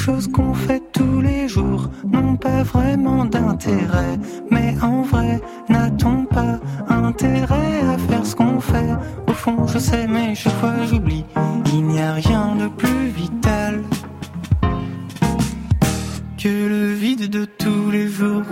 [0.00, 4.18] Choses qu'on fait tous les jours n'ont pas vraiment d'intérêt.
[4.50, 6.58] Mais en vrai, n'a-t-on pas
[6.88, 8.92] intérêt à faire ce qu'on fait?
[9.28, 11.24] Au fond, je sais, mais chaque fois j'oublie.
[11.74, 13.82] Il n'y a rien de plus vital
[16.38, 18.44] que le vide de tous les jours.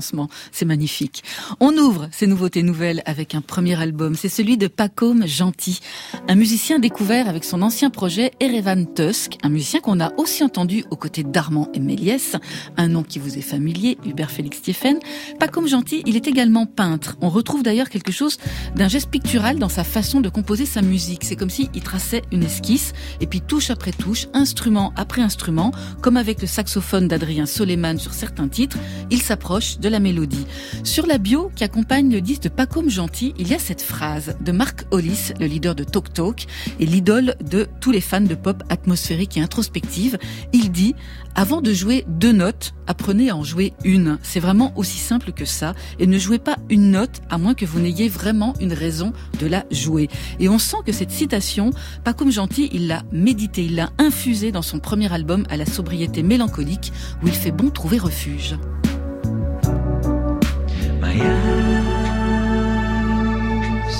[0.00, 1.22] Lancement, c'est magnifique.
[1.60, 5.80] On ouvre ces nouveautés nouvelles avec un premier album, c'est celui de Pacôme Gentil,
[6.28, 10.84] un musicien découvert avec son ancien projet Erevan Tusk, un musicien qu'on a aussi entendu
[10.90, 12.36] aux côtés d'Armand et Méliès,
[12.76, 14.98] un nom qui vous est familier, Hubert Félix Stieffen.
[15.38, 17.16] Pacôme Gentil, il est également peintre.
[17.22, 18.36] On retrouve d'ailleurs quelque chose
[18.76, 21.24] d'un geste pictural dans sa façon de composer sa musique.
[21.24, 26.18] C'est comme s'il traçait une esquisse, et puis touche après touche, instrument après instrument, comme
[26.18, 28.76] avec le saxophone d'Adrien Soleiman sur certains titres,
[29.10, 30.44] il s'approche de la mélodie.
[30.84, 34.84] Sur la bio qui accompagne de Pacôme Gentil, il y a cette phrase de Mark
[34.90, 36.46] Hollis, le leader de Talk Talk
[36.80, 40.18] et l'idole de tous les fans de pop atmosphérique et introspective.
[40.52, 40.96] Il dit
[41.36, 44.18] avant de jouer deux notes, apprenez à en jouer une.
[44.22, 45.74] C'est vraiment aussi simple que ça.
[46.00, 49.46] Et ne jouez pas une note à moins que vous n'ayez vraiment une raison de
[49.46, 50.08] la jouer.
[50.40, 51.70] Et on sent que cette citation,
[52.02, 56.24] pas gentil, il l'a médité, il l'a infusé dans son premier album à la sobriété
[56.24, 56.92] mélancolique
[57.22, 58.56] où il fait bon trouver refuge.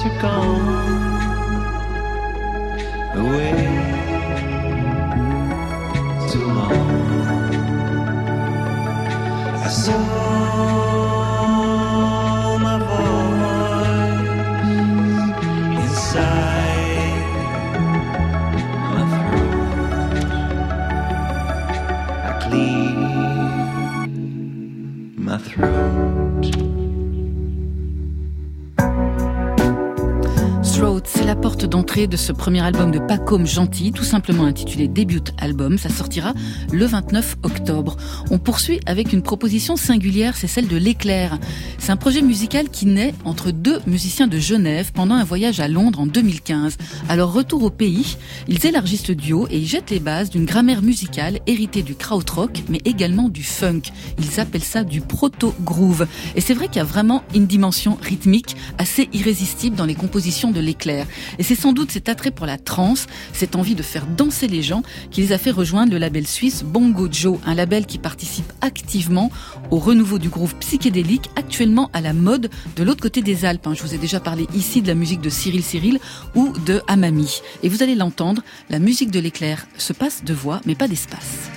[0.03, 1.61] Are gone
[3.17, 3.53] away
[6.31, 6.91] too long.
[9.63, 10.21] I saw
[25.17, 26.80] my throat.
[31.05, 35.21] C'est la porte d'entrée de ce premier album de Pacôme Gentil, tout simplement intitulé Debut
[35.39, 35.77] Album.
[35.77, 36.33] Ça sortira
[36.73, 37.97] le 29 octobre.
[38.31, 41.39] On poursuit avec une proposition singulière, c'est celle de l'éclair.
[41.79, 45.69] C'est un projet musical qui naît entre deux musiciens de Genève pendant un voyage à
[45.69, 46.79] Londres en 2015.
[47.09, 48.17] Alors retour au pays,
[48.49, 52.63] ils élargissent le duo et ils jettent les bases d'une grammaire musicale héritée du krautrock,
[52.69, 53.83] mais également du funk.
[54.19, 56.07] Ils appellent ça du proto-groove.
[56.37, 60.53] Et c'est vrai qu'il y a vraiment une dimension rythmique assez irrésistible dans les compositions
[60.53, 60.70] de l'éclair.
[61.39, 64.63] Et c'est sans doute cet attrait pour la trance, cette envie de faire danser les
[64.63, 68.53] gens qui les a fait rejoindre le label suisse Bongo Joe, un label qui participe
[68.61, 69.31] activement
[69.71, 73.67] au renouveau du groove psychédélique actuellement à la mode de l'autre côté des Alpes.
[73.67, 73.75] hein.
[73.75, 75.99] Je vous ai déjà parlé ici de la musique de Cyril Cyril
[76.35, 77.41] ou de Amami.
[77.63, 81.51] Et vous allez l'entendre, la musique de l'éclair se passe de voix mais pas d'espace.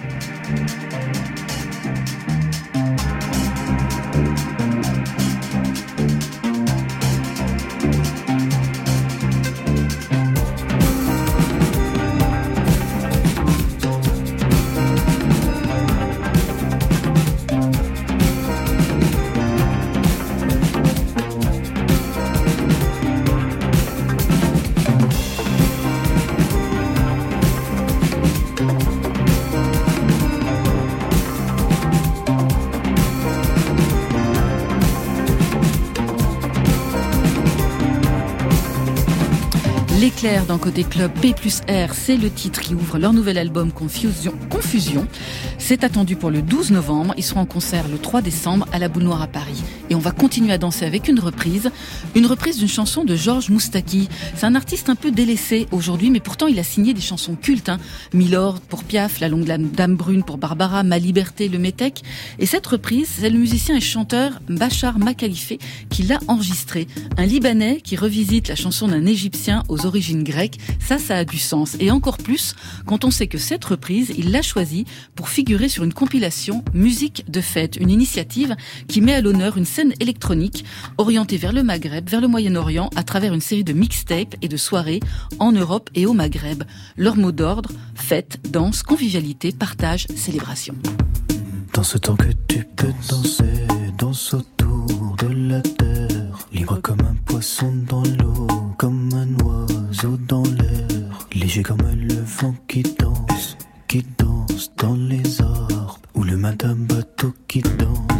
[40.23, 43.73] L'éclair dans Côté Club P plus R, c'est le titre qui ouvre leur nouvel album
[43.73, 44.33] Confusion.
[44.49, 45.05] Confusion.
[45.57, 47.13] C'est attendu pour le 12 novembre.
[47.17, 49.61] Ils seront en concert le 3 décembre à la Boule Noire à Paris.
[49.89, 51.71] Et on va continuer à danser avec une reprise.
[52.15, 54.07] Une reprise d'une chanson de Georges Moustaki.
[54.35, 57.67] C'est un artiste un peu délaissé aujourd'hui, mais pourtant il a signé des chansons cultes.
[57.67, 57.79] Hein.
[58.13, 62.01] Milord pour Piaf, La longue dame brune pour Barbara, Ma liberté, le Métèque.
[62.39, 65.59] Et cette reprise, c'est le musicien et chanteur Bachar Makalifé
[65.89, 66.87] qui l'a enregistré.
[67.17, 71.39] Un Libanais qui revisite la chanson d'un Égyptien aux origines grecques, ça, ça a du
[71.39, 71.75] sens.
[71.79, 72.53] Et encore plus
[72.85, 77.25] quand on sait que cette reprise, il l'a choisie pour figurer sur une compilation Musique
[77.29, 78.55] de fête, une initiative
[78.87, 80.65] qui met à l'honneur une scène électronique
[80.97, 84.57] orientée vers le Maghreb, vers le Moyen-Orient, à travers une série de mixtapes et de
[84.57, 84.99] soirées
[85.39, 86.63] en Europe et au Maghreb.
[86.97, 90.75] Leur mot d'ordre, fête, danse, convivialité, partage, célébration.
[91.73, 93.65] Dans ce temps que tu peux danser,
[93.97, 98.47] danse autour de la terre, libre comme un poisson dans l'eau,
[98.77, 99.72] comme un oiseau
[100.07, 106.35] dans l'air, léger comme le vent qui danse, qui danse dans les arbres, ou le
[106.35, 108.12] matin bateau qui danse,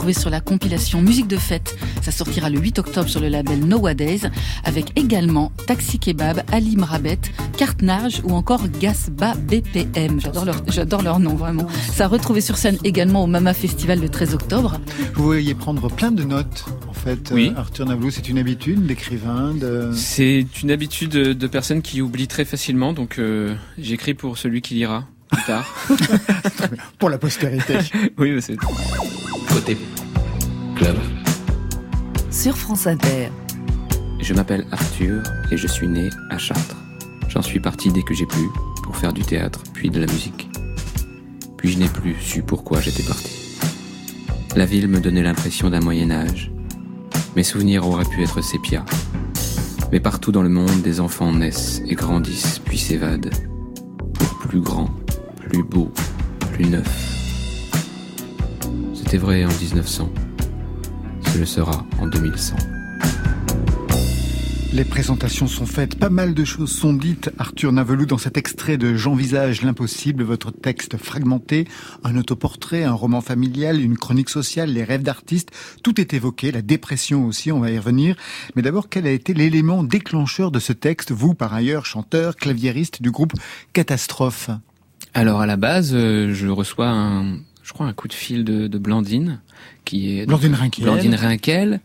[0.00, 1.76] retrouver sur la compilation Musique de fête.
[2.00, 4.30] Ça sortira le 8 octobre sur le label Nowadays,
[4.64, 7.18] avec également Taxi Kebab, Ali Mrabet,
[7.58, 10.18] Cartnage ou encore Gasba BPM.
[10.18, 11.66] J'adore leur, j'adore leur nom vraiment.
[11.92, 14.80] Ça a retrouvé sur scène également au Mama Festival le 13 octobre.
[15.12, 17.30] Vous voyez prendre plein de notes en fait.
[17.34, 17.52] Oui.
[17.54, 19.90] Euh, Arthur Navlou, c'est une habitude d'écrivain de...
[19.94, 24.72] C'est une habitude de personne qui oublie très facilement, donc euh, j'écris pour celui qui
[24.72, 25.74] lira plus tard.
[26.98, 27.78] pour la postérité.
[28.18, 28.56] oui, mais c'est.
[29.60, 29.76] Côté
[30.74, 30.96] club.
[32.30, 33.28] Sur France Inter.
[34.18, 36.76] Je m'appelle Arthur et je suis né à Chartres.
[37.28, 38.38] J'en suis parti dès que j'ai pu
[38.82, 40.48] pour faire du théâtre, puis de la musique.
[41.58, 43.58] Puis je n'ai plus su pourquoi j'étais parti.
[44.56, 46.50] La ville me donnait l'impression d'un Moyen Âge.
[47.36, 48.86] Mes souvenirs auraient pu être sépia.
[49.92, 53.34] Mais partout dans le monde, des enfants naissent et grandissent, puis s'évadent.
[54.14, 54.88] Pour plus grand,
[55.36, 55.92] plus beau,
[56.50, 57.09] plus neuf.
[59.10, 60.08] C'était vrai en 1900.
[61.32, 62.54] Ce le sera en 2100.
[64.72, 67.28] Les présentations sont faites, pas mal de choses sont dites.
[67.36, 71.66] Arthur Navelou dans cet extrait de J'envisage l'impossible, votre texte fragmenté,
[72.04, 75.50] un autoportrait, un roman familial, une chronique sociale, les rêves d'artistes,
[75.82, 78.14] tout est évoqué, la dépression aussi, on va y revenir.
[78.54, 83.02] Mais d'abord, quel a été l'élément déclencheur de ce texte, vous par ailleurs chanteur, claviériste
[83.02, 83.32] du groupe
[83.72, 84.50] Catastrophe?
[85.14, 87.40] Alors à la base, euh, je reçois un,
[87.70, 89.38] je crois, un coup de fil de, de Blandine,
[89.84, 90.84] qui est Blandine Rinkel.
[90.84, 91.80] Blandine Rinkel,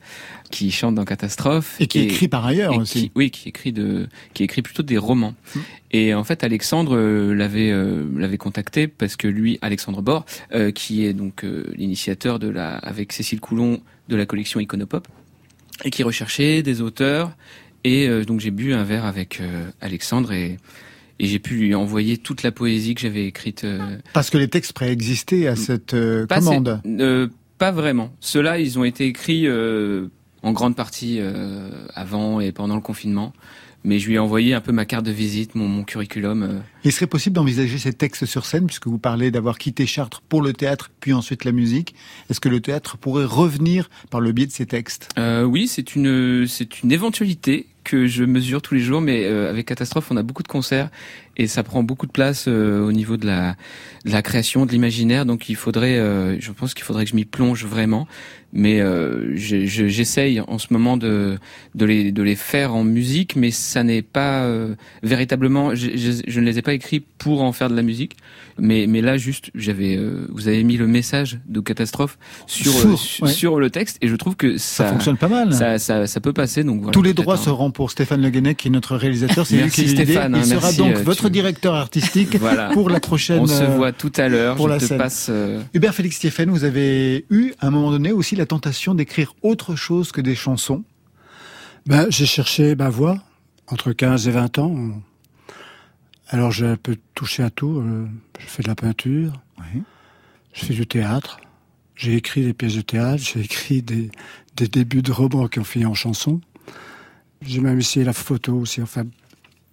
[0.49, 3.01] qui chante dans Catastrophe et qui écrit par ailleurs aussi.
[3.03, 5.35] qui- oui, qui écrit de, qui écrit plutôt des romans.
[5.53, 5.59] Mm.
[5.91, 10.25] Et en fait, Alexandre euh, l'avait euh, l'avait contacté parce que lui, Alexandre Bord,
[10.55, 13.79] euh, qui est donc euh, l'initiateur de la, avec Cécile Coulon,
[14.09, 15.07] de la collection Iconopop,
[15.83, 17.31] et qui recherchait des auteurs.
[17.83, 19.39] Et donc j'ai bu un verre avec
[19.79, 20.57] Alexandre et
[21.19, 23.63] et j'ai pu lui envoyer toute la poésie que j'avais écrite.
[23.63, 26.81] euh, Parce que les textes préexistaient à cette euh, pas, commande.
[26.85, 28.11] euh, pas vraiment.
[28.19, 30.07] Ceux-là, ils ont été écrits euh,
[30.43, 33.33] en grande partie euh, avant et pendant le confinement.
[33.87, 36.63] Mais je lui ai envoyé un peu ma carte de visite, mon, mon curriculum.
[36.83, 40.41] Il serait possible d'envisager ces textes sur scène, puisque vous parlez d'avoir quitté Chartres pour
[40.41, 41.93] le théâtre, puis ensuite la musique.
[42.31, 45.09] Est-ce que le théâtre pourrait revenir par le biais de ces textes?
[45.19, 49.49] Euh, oui, c'est une c'est une éventualité que je mesure tous les jours, mais euh,
[49.49, 50.89] avec Catastrophe, on a beaucoup de concerts
[51.37, 53.55] et ça prend beaucoup de place euh, au niveau de la
[54.05, 55.25] de la création, de l'imaginaire.
[55.25, 58.07] Donc il faudrait, euh, je pense qu'il faudrait que je m'y plonge vraiment.
[58.57, 61.37] Mais euh, je- je- j'essaye en ce moment de
[61.73, 65.75] de les de les faire en musique, mais ça n'est pas euh, véritablement.
[65.75, 68.15] Je, je- je ne les ai pas écrits pour en faire de la musique.
[68.57, 72.17] Mais mais là juste, j'avais euh, vous avez mis le message de Catastrophe
[72.47, 73.31] sur Sur, euh, sur, ouais.
[73.33, 75.53] sur le texte et je trouve que Ça ça fonctionne pas mal.
[75.53, 76.63] ça, ça, ça peut passer.
[76.63, 79.45] Donc voilà, Tous les droits un- seront pour Stéphane Le Guenec, qui est notre réalisateur.
[79.45, 79.89] C'est lui qui.
[79.89, 82.69] Stéphane, Il hein, sera merci, donc euh, votre directeur artistique Voilà.
[82.69, 83.39] pour la prochaine.
[83.41, 84.55] On se euh, voit tout à l'heure.
[84.55, 84.97] pour Je la te scène.
[84.97, 85.27] passe.
[85.29, 89.33] euh, Hubert Félix Stéphane, vous avez eu à un moment donné aussi la tentation d'écrire
[89.41, 90.83] autre chose que des chansons.
[91.85, 93.19] Ben, j'ai cherché ma voix
[93.67, 94.75] entre 15 et 20 ans.
[96.29, 97.79] Alors j'ai un peu touché à tout.
[97.79, 98.05] euh,
[98.39, 99.81] Je fais de la peinture, Oui.
[100.53, 101.39] je fais du théâtre,
[101.95, 104.09] j'ai écrit des pièces de théâtre, j'ai écrit des,
[104.55, 106.41] des débuts de romans qui ont fini en chansons.
[107.41, 108.81] J'ai même essayé la photo aussi.
[108.81, 109.03] Enfin,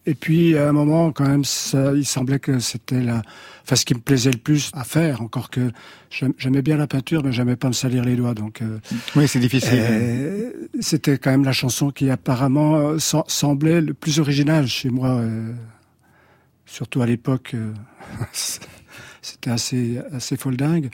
[0.06, 3.22] et puis à un moment, quand même, ça, il semblait que c'était la,
[3.62, 5.22] enfin ce qui me plaisait le plus à faire.
[5.22, 5.70] Encore que
[6.38, 8.34] j'aimais bien la peinture, mais j'aimais pas me salir les doigts.
[8.34, 8.78] Donc euh,
[9.14, 9.70] Oui, c'est difficile.
[9.74, 10.50] euh,
[10.80, 15.10] C'était quand même la chanson qui apparemment euh, sem- semblait le plus original chez moi,
[15.10, 15.52] euh,
[16.66, 17.52] surtout à l'époque.
[17.54, 17.72] euh,
[19.22, 20.90] C'était assez assez foldingue.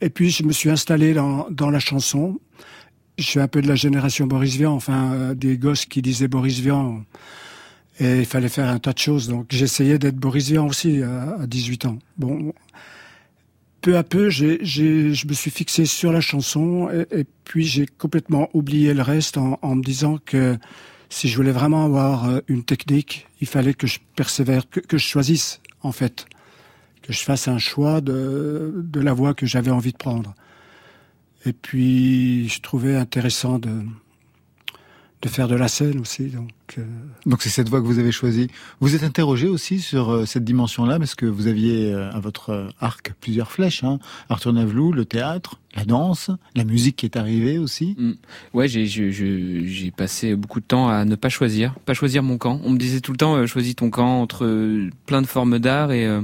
[0.00, 2.38] Et puis je me suis installé dans, dans la chanson.
[3.16, 6.28] Je suis un peu de la génération Boris Vian, enfin euh, des gosses qui disaient
[6.28, 7.02] Boris Vian.
[8.00, 9.28] Et il fallait faire un tas de choses.
[9.28, 11.98] Donc j'essayais d'être Boris Vian aussi à, à 18 ans.
[12.18, 12.52] Bon,
[13.84, 18.48] peu à peu, j'ai, je me suis fixé sur la chanson et, puis j'ai complètement
[18.54, 20.56] oublié le reste en, me disant que
[21.10, 24.96] si je voulais vraiment avoir euh, une technique, il fallait que je persévère, que, que
[24.96, 26.24] je choisisse en fait,
[27.02, 30.34] que je fasse un choix de, de la voie que j'avais envie de prendre.
[31.44, 33.82] Et puis je trouvais intéressant de,
[35.24, 36.24] de faire de la scène aussi.
[36.26, 36.84] Donc, euh,
[37.24, 38.48] Donc c'est cette voie que vous avez choisie.
[38.80, 42.50] Vous êtes interrogé aussi sur euh, cette dimension-là, parce que vous aviez euh, à votre
[42.50, 43.84] euh, arc plusieurs flèches.
[43.84, 43.98] Hein.
[44.28, 47.96] Arthur Navelou, le théâtre, la danse, la musique qui est arrivée aussi.
[47.98, 48.12] mm.
[48.52, 52.60] Ouais, j'ai j'ai passé beaucoup de temps à ne pas choisir, pas choisir mon camp.
[52.62, 54.46] On me disait tout le temps, euh, choisis ton camp entre
[55.06, 56.20] plein de formes d'art et euh,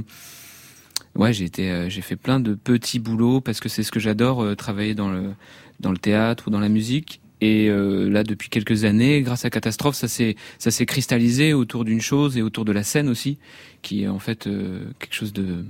[1.15, 3.99] ouais, j'ai été, euh, j'ai fait plein de petits boulots parce que c'est ce que
[3.99, 5.33] j'adore, euh, travailler dans le
[5.79, 7.20] dans le théâtre ou dans la musique.
[7.41, 11.83] Et euh, là, depuis quelques années, grâce à Catastrophe, ça s'est ça s'est cristallisé autour
[11.85, 13.37] d'une chose et autour de la scène aussi,
[13.81, 15.65] qui est en fait euh, quelque chose de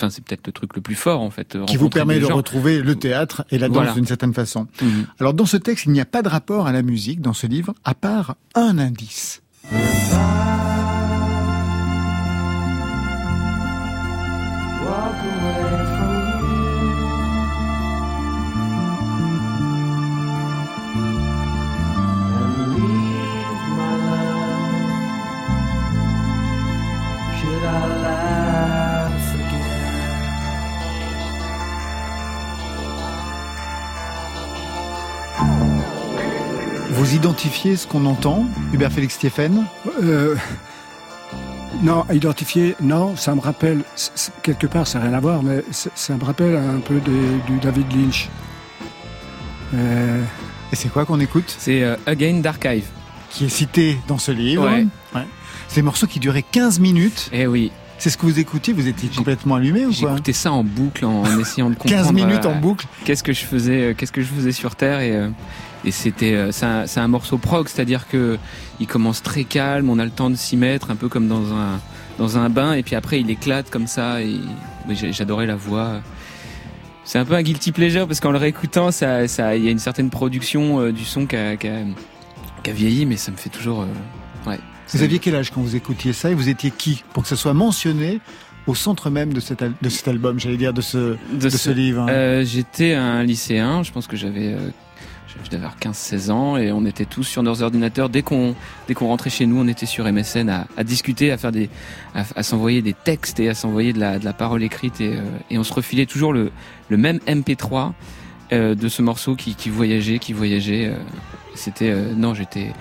[0.00, 1.56] Enfin, c'est peut-être le truc le plus fort en fait.
[1.66, 2.34] Qui vous permet de gens.
[2.34, 3.92] retrouver le théâtre et la danse Voilà.
[3.92, 4.66] d'une certaine façon.
[4.82, 5.06] Mhm.
[5.20, 7.46] Alors dans ce texte, il n'y a pas de rapport à la musique dans ce
[7.46, 9.40] livre, à part un indice.
[9.72, 10.83] Walk
[37.14, 39.66] Vous identifiez ce qu'on entend, Hubert Félix Stéphane
[40.02, 40.34] Euh,
[41.80, 43.84] non, identifier, non, ça me rappelle,
[44.42, 47.60] quelque part, ça n'a rien à voir, mais ça me rappelle un peu des- du
[47.62, 48.28] David Lynch.
[49.74, 50.24] Euh,
[50.72, 51.54] Et c'est quoi qu'on écoute?
[51.56, 52.86] C'est euh, Again d'Archive.
[53.30, 54.64] Qui est cité dans ce livre.
[54.64, 54.84] Ouais.
[55.14, 55.26] Ouais.
[55.68, 57.30] C'est des morceaux qui duraient 15 minutes.
[57.32, 57.70] Eh oui.
[58.04, 61.06] C'est ce que vous écoutiez Vous étiez complètement allumé ou quoi J'écoutais ça en boucle
[61.06, 62.02] en, en essayant de comprendre.
[62.04, 62.86] 15 minutes euh, en boucle.
[63.06, 65.30] Qu'est-ce que je faisais euh, Qu'est-ce que je faisais sur Terre et euh,
[65.86, 68.36] et c'était euh, c'est un, un morceau prog, c'est-à-dire que
[68.78, 71.54] il commence très calme, on a le temps de s'y mettre, un peu comme dans
[71.54, 71.80] un
[72.18, 74.20] dans un bain, et puis après il éclate comme ça.
[74.20, 74.38] Et
[74.92, 76.02] j'adorais la voix.
[77.04, 79.70] C'est un peu un guilty pleasure parce qu'en le réécoutant, ça, ça, il y a
[79.70, 81.84] une certaine production euh, du son qui a, qui a-
[82.62, 83.80] qui a vieilli, mais ça me fait toujours.
[83.80, 84.58] euh, ouais.
[84.92, 87.36] Vous aviez quel âge quand vous écoutiez ça et vous étiez qui Pour que ça
[87.36, 88.20] soit mentionné
[88.66, 91.58] au centre même de cet, al- de cet album, j'allais dire, de ce, de ce,
[91.58, 94.58] ce- livre Euh, J'étais un lycéen, je pense que j'avais euh,
[95.44, 98.08] je devais avoir 15-16 ans et on était tous sur nos ordinateurs.
[98.08, 98.54] Dès qu'on
[98.86, 101.68] dès qu'on rentrait chez nous, on était sur MSN à, à discuter, à faire des
[102.14, 105.14] à, à s'envoyer des textes et à s'envoyer de la, de la parole écrite et,
[105.16, 106.52] euh, et on se refilait toujours le,
[106.88, 107.92] le même MP3
[108.52, 110.86] euh, de ce morceau qui, qui voyageait, qui voyageait.
[110.86, 110.96] euh.
[111.56, 112.72] C'était euh, non, j'étais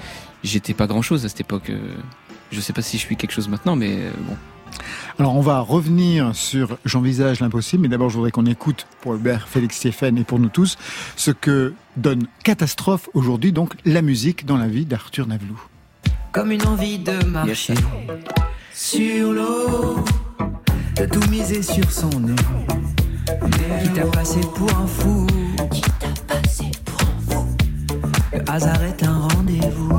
[0.44, 1.70] j'étais pas grand chose à cette époque.
[1.70, 1.80] euh.
[2.52, 4.36] je sais pas si je suis quelque chose maintenant, mais euh, bon.
[5.20, 9.48] Alors on va revenir sur J'envisage l'impossible, mais d'abord je voudrais qu'on écoute pour Hubert
[9.48, 10.78] Félix Stéphane et pour nous tous
[11.16, 15.62] ce que donne Catastrophe aujourd'hui, donc la musique dans la vie d'Arthur Navlou.
[16.32, 17.76] Comme une envie de marcher
[18.74, 20.04] sur l'eau,
[20.98, 22.34] de tout miser sur son nez.
[23.84, 25.28] Qui t'a passé pour un fou
[25.72, 27.46] Qui t'a passé pour un fou
[28.34, 29.94] Le hasard est un rendez-vous.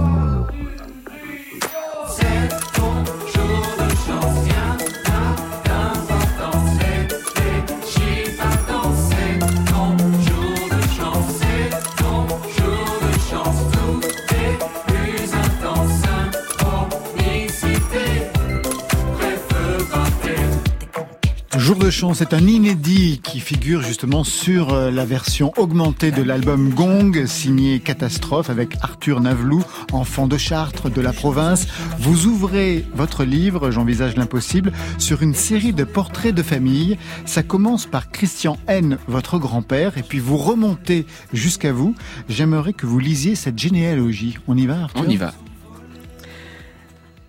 [21.81, 26.71] De chance est un inédit qui figure justement sur euh, la version augmentée de l'album
[26.71, 29.63] Gong, signé Catastrophe avec Arthur Navlou,
[29.93, 31.67] enfant de Chartres, de la province.
[31.99, 36.97] Vous ouvrez votre livre, J'envisage l'impossible, sur une série de portraits de famille.
[37.27, 41.05] Ça commence par Christian N, votre grand-père, et puis vous remontez
[41.35, 41.95] jusqu'à vous.
[42.31, 44.39] J'aimerais que vous lisiez cette généalogie.
[44.49, 45.05] On y va, Arthur?
[45.07, 45.35] On y va.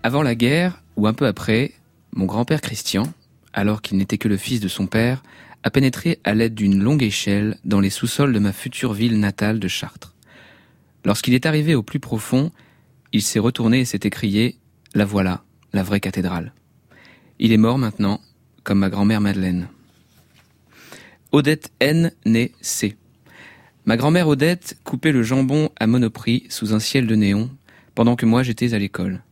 [0.02, 1.72] Avant la guerre, ou un peu après,
[2.14, 3.02] mon grand-père Christian,
[3.56, 5.24] alors qu'il n'était que le fils de son père,
[5.64, 9.58] a pénétré à l'aide d'une longue échelle dans les sous-sols de ma future ville natale
[9.58, 10.14] de Chartres.
[11.04, 12.52] Lorsqu'il est arrivé au plus profond,
[13.12, 14.48] il s'est retourné et s'est écrié⁇
[14.94, 15.42] La voilà,
[15.72, 16.52] la vraie cathédrale⁇
[17.38, 18.20] Il est mort maintenant,
[18.62, 19.68] comme ma grand-mère Madeleine.
[21.32, 22.96] Odette N, née C.
[23.86, 27.50] Ma grand-mère Odette coupait le jambon à monoprix sous un ciel de néon,
[27.94, 29.22] pendant que moi j'étais à l'école.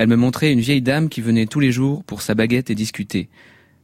[0.00, 2.74] Elle me montrait une vieille dame qui venait tous les jours pour sa baguette et
[2.74, 3.28] discuter.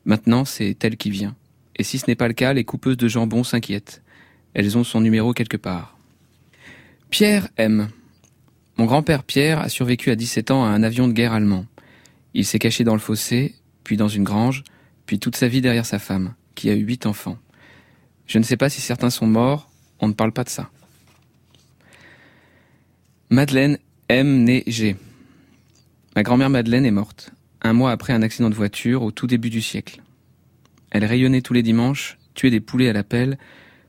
[0.06, 1.36] Maintenant, c'est elle qui vient.
[1.76, 4.02] Et si ce n'est pas le cas, les coupeuses de jambon s'inquiètent.
[4.54, 5.98] Elles ont son numéro quelque part.
[7.10, 7.90] Pierre M.
[8.78, 11.66] Mon grand-père Pierre a survécu à 17 ans à un avion de guerre allemand.
[12.32, 13.54] Il s'est caché dans le fossé,
[13.84, 14.64] puis dans une grange,
[15.04, 17.36] puis toute sa vie derrière sa femme, qui a eu huit enfants.
[18.26, 19.68] Je ne sais pas si certains sont morts,
[20.00, 20.70] on ne parle pas de ça.
[23.28, 23.76] Madeleine
[24.08, 24.44] M.
[24.44, 24.96] née G.
[26.16, 29.50] Ma grand-mère Madeleine est morte, un mois après un accident de voiture au tout début
[29.50, 30.00] du siècle.
[30.90, 33.36] Elle rayonnait tous les dimanches, tuait des poulets à la pelle,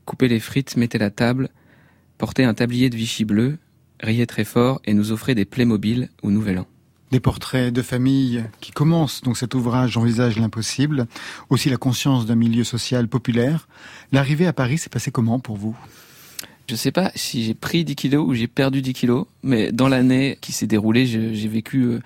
[0.04, 1.48] coupait les frites, mettait la table,
[2.18, 3.56] portait un tablier de Vichy bleu,
[4.02, 6.66] riait très fort et nous offrait des Playmobil au Nouvel An.
[7.12, 11.06] Des portraits de famille qui commencent donc cet ouvrage J'envisage l'impossible,
[11.48, 13.68] aussi la conscience d'un milieu social populaire.
[14.12, 15.78] L'arrivée à Paris s'est passée comment pour vous?
[16.68, 19.88] Je sais pas si j'ai pris 10 kilos ou j'ai perdu 10 kilos, mais dans
[19.88, 22.00] l'année qui s'est déroulée, j'ai vécu euh,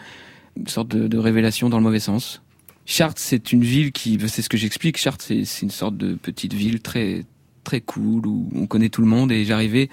[0.56, 2.42] une sorte de, révélation dans le mauvais sens.
[2.86, 6.54] Chartres, c'est une ville qui, c'est ce que j'explique, Chartres, c'est une sorte de petite
[6.54, 7.24] ville très
[7.64, 9.88] très cool où on connaît tout le monde et j'arrivais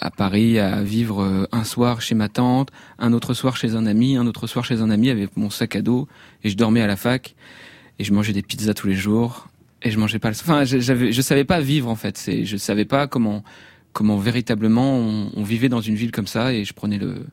[0.00, 3.86] à Paris à vivre euh, un soir chez ma tante, un autre soir chez un
[3.86, 6.08] ami, un autre soir chez un ami avec mon sac à dos
[6.42, 7.36] et je dormais à la fac
[8.00, 9.48] et je mangeais des pizzas tous les jours
[9.82, 12.56] et je mangeais pas le enfin j'avais je savais pas vivre en fait, c'est je
[12.56, 13.44] savais pas comment
[13.94, 17.26] comment véritablement on, on vivait dans une ville comme ça et je prenais le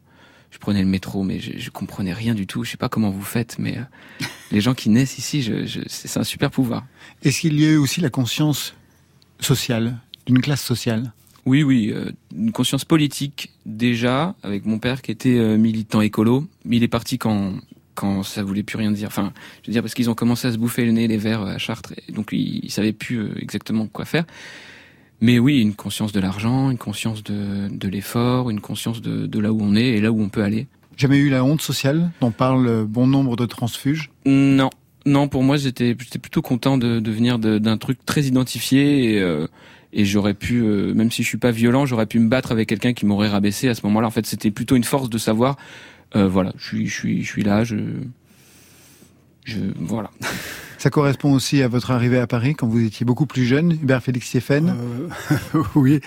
[0.52, 3.10] je prenais le métro mais je, je comprenais rien du tout, je sais pas comment
[3.10, 6.86] vous faites mais euh, les gens qui naissent ici, je, je, c'est un super pouvoir.
[7.24, 8.74] Est-ce qu'il y a eu aussi la conscience
[9.42, 11.12] sociale, d'une classe sociale?
[11.46, 16.48] Oui, oui, euh, une conscience politique déjà, avec mon père qui était euh, militant écolo.
[16.66, 17.54] Mais il est parti quand
[17.94, 19.08] quand ça voulait plus rien dire.
[19.08, 21.42] Enfin, je veux dire parce qu'ils ont commencé à se bouffer le nez les verts
[21.42, 24.26] à Chartres, et donc ils, ils savaient plus euh, exactement quoi faire.
[25.22, 29.40] Mais oui, une conscience de l'argent, une conscience de, de l'effort, une conscience de, de
[29.40, 30.68] là où on est et là où on peut aller.
[30.98, 34.10] Jamais eu la honte sociale dont parle bon nombre de transfuges?
[34.26, 34.70] Non,
[35.06, 39.22] non, pour moi j'étais j'étais plutôt content de, de venir d'un truc très identifié et,
[39.22, 39.48] euh,
[39.94, 42.70] et j'aurais pu, euh, même si je suis pas violent, j'aurais pu me battre avec
[42.70, 44.08] quelqu'un qui m'aurait rabaissé à ce moment-là.
[44.08, 45.58] En fait, c'était plutôt une force de savoir,
[46.16, 47.78] euh, voilà, je suis, je suis, je suis là, je,
[49.44, 50.12] je, voilà.
[50.82, 54.02] Ça correspond aussi à votre arrivée à Paris quand vous étiez beaucoup plus jeune, Hubert
[54.02, 54.76] Félix Stéphane
[55.54, 56.00] Euh, oui.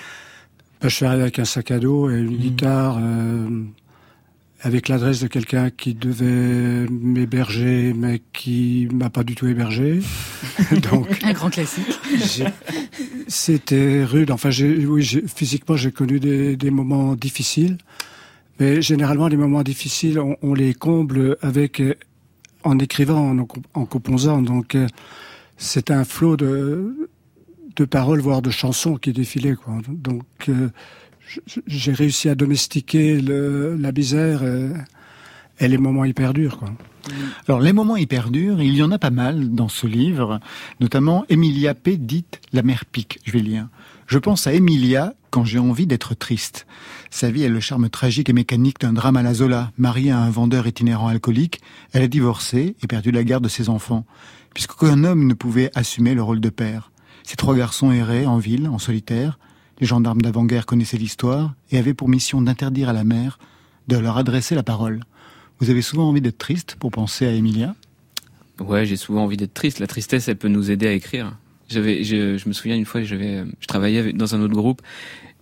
[0.83, 3.63] Ben, je suis arrivé avec un sac à dos et une guitare euh,
[4.63, 10.01] avec l'adresse de quelqu'un qui devait m'héberger, mais qui m'a pas du tout hébergé.
[10.91, 11.87] Donc, Un grand classique.
[13.29, 14.33] c'était rude.
[14.33, 14.51] Enfin,
[14.89, 17.79] oui, physiquement, j'ai connu des, des moments difficiles.
[18.59, 21.81] Mais généralement, les moments difficiles, on, on les comble avec
[22.65, 24.43] en écrivant, en, en composant.
[24.43, 24.87] Donc, euh,
[25.57, 27.09] c'est un flot de,
[27.77, 29.57] de paroles, voire de chansons qui défilaient.
[29.89, 30.71] Donc, euh,
[31.67, 34.43] j'ai réussi à domestiquer la misère
[35.61, 36.59] et, les moments hyper durs.
[36.59, 36.71] Quoi.
[37.49, 40.41] Alors, les moments hyper durs, il y en a pas mal dans ce livre,
[40.81, 41.97] notamment Emilia P.
[41.97, 43.21] dite La mère pique.
[43.25, 43.69] Je vais lire.
[44.07, 46.67] Je pense à Emilia quand j'ai envie d'être triste.
[47.15, 49.71] Sa vie a le charme tragique et mécanique d'un drame à la Zola.
[49.79, 51.61] Mariée à un vendeur itinérant alcoolique,
[51.93, 54.05] elle a divorcé et perdu la garde de ses enfants,
[54.53, 56.91] puisqu'aucun homme ne pouvait assumer le rôle de père.
[57.23, 59.39] Ces trois garçons erraient en ville, en solitaire.
[59.79, 63.39] Les gendarmes d'avant-guerre connaissaient l'histoire et avaient pour mission d'interdire à la mère
[63.87, 64.99] de leur adresser la parole.
[65.61, 67.77] Vous avez souvent envie d'être triste pour penser à Emilia?
[68.59, 69.79] Ouais, j'ai souvent envie d'être triste.
[69.79, 71.37] La tristesse, elle peut nous aider à écrire.
[71.69, 74.83] J'avais, je, je me souviens une fois, j'avais, je travaillais dans un autre groupe.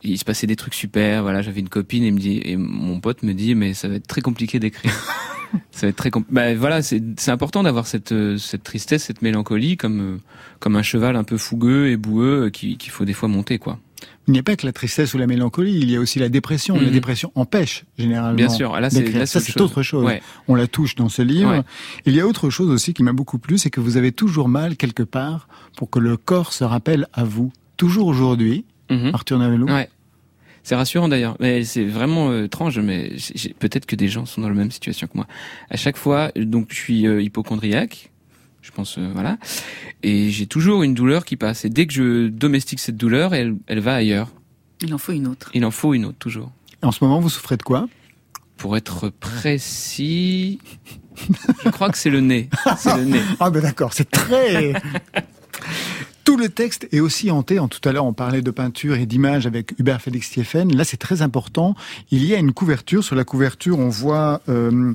[0.05, 1.23] Il se passait des trucs super.
[1.23, 3.95] Voilà, j'avais une copine et me dit, et mon pote me dit, mais ça va
[3.97, 4.93] être très compliqué d'écrire.
[5.71, 9.05] ça va être très compl- bah voilà, c'est c'est important d'avoir cette euh, cette tristesse,
[9.05, 10.19] cette mélancolie comme euh,
[10.61, 13.59] comme un cheval un peu fougueux et boueux euh, qui- qu'il faut des fois monter
[13.59, 13.79] quoi.
[14.29, 16.29] Il n'y a pas que la tristesse ou la mélancolie, il y a aussi la
[16.29, 16.77] dépression.
[16.77, 16.91] La Mhm.
[16.93, 18.37] dépression empêche généralement.
[18.37, 19.63] Bien sûr, là, c'est- ça c'est chose.
[19.63, 20.05] autre chose.
[20.05, 20.23] Ouais.
[20.49, 21.51] On la touche dans ce livre.
[21.51, 21.63] Ouais.
[22.07, 24.49] Il y a autre chose aussi qui m'a beaucoup plu, c'est que vous avez toujours
[24.49, 27.53] mal quelque part pour que le corps se rappelle à vous.
[27.77, 28.65] Toujours aujourd'hui,
[29.13, 29.67] Arthur Navelou.
[29.67, 29.89] Ouais.
[30.65, 32.79] C'est rassurant d'ailleurs, mais c'est vraiment euh, étrange.
[32.79, 33.13] Mais
[33.59, 35.27] peut-être que des gens sont dans la même situation que moi.
[35.71, 38.13] À chaque fois, donc je suis euh, hypochondriaque,
[38.61, 39.39] je pense, euh, voilà,
[40.05, 41.65] et j'ai toujours une douleur qui passe.
[41.65, 44.29] Et dès que je domestique cette douleur, elle, elle va ailleurs.
[44.81, 45.51] Il en faut une autre.
[45.55, 46.53] Il en faut une autre toujours.
[46.83, 47.89] En ce moment, vous souffrez de quoi?
[48.57, 50.61] Pour être précis,
[51.65, 52.49] je crois que c'est le nez.
[52.77, 53.21] C'est le nez.
[53.41, 54.73] Ah ben d'accord, c'est très...
[56.25, 57.59] Tout le texte est aussi hanté.
[57.59, 60.75] En tout à l'heure, on parlait de peinture et d'images avec Hubert Félix Thieffen.
[60.75, 61.75] Là, c'est très important.
[62.13, 63.03] Il y a une couverture.
[63.03, 64.93] Sur la couverture, on voit euh,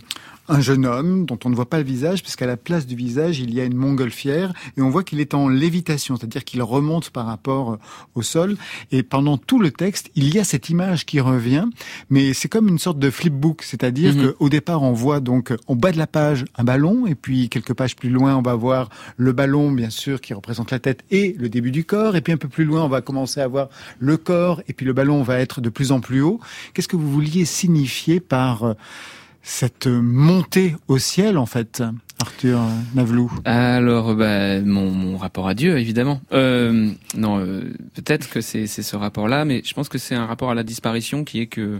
[0.47, 3.39] un jeune homme dont on ne voit pas le visage, puisqu'à la place du visage,
[3.39, 4.53] il y a une montgolfière.
[4.77, 7.77] Et on voit qu'il est en lévitation, c'est-à-dire qu'il remonte par rapport euh,
[8.15, 8.57] au sol.
[8.91, 11.65] Et pendant tout le texte, il y a cette image qui revient.
[12.09, 14.33] Mais c'est comme une sorte de flipbook, c'est-à-dire Mhm.
[14.33, 17.73] qu'au départ, on voit donc au bas de la page un ballon, et puis quelques
[17.73, 21.35] pages plus loin, on va voir le ballon, bien sûr, qui représente la tête et
[21.39, 22.15] le début du corps.
[22.15, 23.69] Et puis un peu plus loin, on va commencer à voir
[23.99, 26.39] le corps, et puis le ballon va être de plus en plus haut.
[26.73, 28.73] Qu'est-ce que vous vouliez signifier par euh,
[29.47, 31.81] cette montée au ciel, en fait,
[32.19, 32.59] Arthur
[32.95, 33.31] Navelou?
[33.45, 36.19] Alors, bah, mon, mon rapport à Dieu, évidemment.
[36.33, 37.61] Euh, non, euh,
[37.93, 40.63] peut-être que c'est c'est ce rapport-là, mais je pense que c'est un rapport à la
[40.63, 41.79] disparition qui est que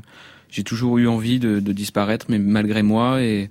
[0.50, 3.50] j'ai toujours eu envie de, de disparaître, mais malgré moi, et,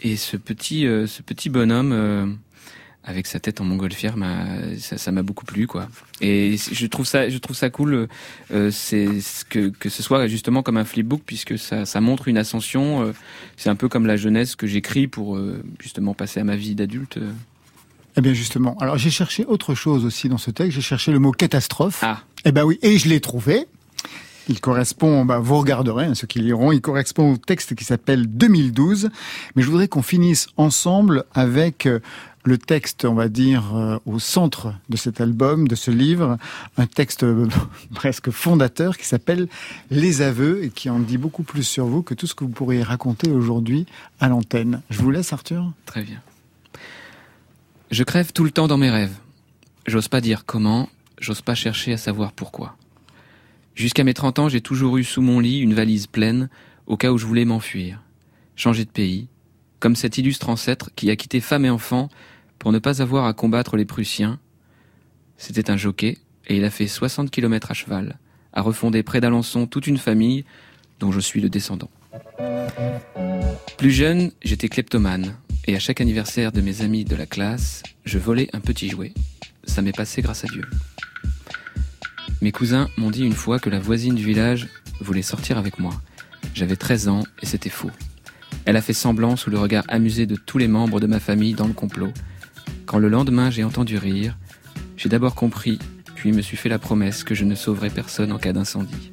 [0.00, 2.26] et ce petit, euh, ce petit bonhomme euh,
[3.08, 4.14] avec sa tête en montgolfière,
[4.78, 5.88] ça, m'a beaucoup plu, quoi.
[6.20, 8.06] Et je trouve ça, je trouve ça cool,
[8.52, 8.70] euh,
[9.48, 13.02] que que ce soit justement comme un flipbook, puisque ça, ça montre une ascension.
[13.02, 13.12] euh,
[13.56, 16.74] c'est un peu comme la jeunesse que j'écris pour euh, justement passer à ma vie
[16.74, 17.16] d'adulte.
[17.16, 17.32] euh.
[18.16, 21.18] Eh bien justement, alors j'ai cherché autre chose aussi dans ce texte, j'ai cherché le
[21.18, 22.00] mot catastrophe.
[22.02, 22.22] Ah.
[22.44, 23.66] Eh ben oui, et je l'ai trouvé.
[24.50, 28.26] Il correspond, bah, vous regarderez, hein, ceux qui liront, il correspond au texte qui s'appelle
[28.26, 29.10] 2012.
[29.54, 31.86] Mais je voudrais qu'on finisse ensemble avec
[32.44, 36.38] le texte, on va dire, euh, au centre de cet album, de ce livre,
[36.76, 37.48] un texte euh,
[37.94, 39.48] presque fondateur qui s'appelle
[39.90, 42.50] Les aveux et qui en dit beaucoup plus sur vous que tout ce que vous
[42.50, 43.86] pourriez raconter aujourd'hui
[44.20, 44.82] à l'antenne.
[44.90, 45.72] Je vous laisse, Arthur.
[45.84, 46.20] Très bien.
[47.90, 49.16] Je crève tout le temps dans mes rêves.
[49.86, 52.76] J'ose pas dire comment, j'ose pas chercher à savoir pourquoi.
[53.74, 56.50] Jusqu'à mes 30 ans, j'ai toujours eu sous mon lit une valise pleine
[56.86, 58.02] au cas où je voulais m'enfuir,
[58.56, 59.28] changer de pays,
[59.80, 62.08] comme cet illustre ancêtre qui a quitté femme et enfant
[62.58, 64.38] pour ne pas avoir à combattre les Prussiens.
[65.36, 68.18] C'était un jockey et il a fait 60 kilomètres à cheval,
[68.52, 70.44] a refondé près d'Alençon toute une famille
[70.98, 71.90] dont je suis le descendant.
[73.76, 78.18] Plus jeune, j'étais kleptomane, et à chaque anniversaire de mes amis de la classe, je
[78.18, 79.12] volais un petit jouet.
[79.64, 80.64] Ça m'est passé grâce à Dieu.
[82.40, 84.68] Mes cousins m'ont dit une fois que la voisine du village
[85.00, 85.92] voulait sortir avec moi.
[86.54, 87.90] J'avais 13 ans et c'était faux.
[88.68, 91.54] Elle a fait semblant sous le regard amusé de tous les membres de ma famille
[91.54, 92.12] dans le complot.
[92.84, 94.36] Quand le lendemain j'ai entendu rire,
[94.98, 95.78] j'ai d'abord compris,
[96.14, 99.12] puis me suis fait la promesse que je ne sauverais personne en cas d'incendie.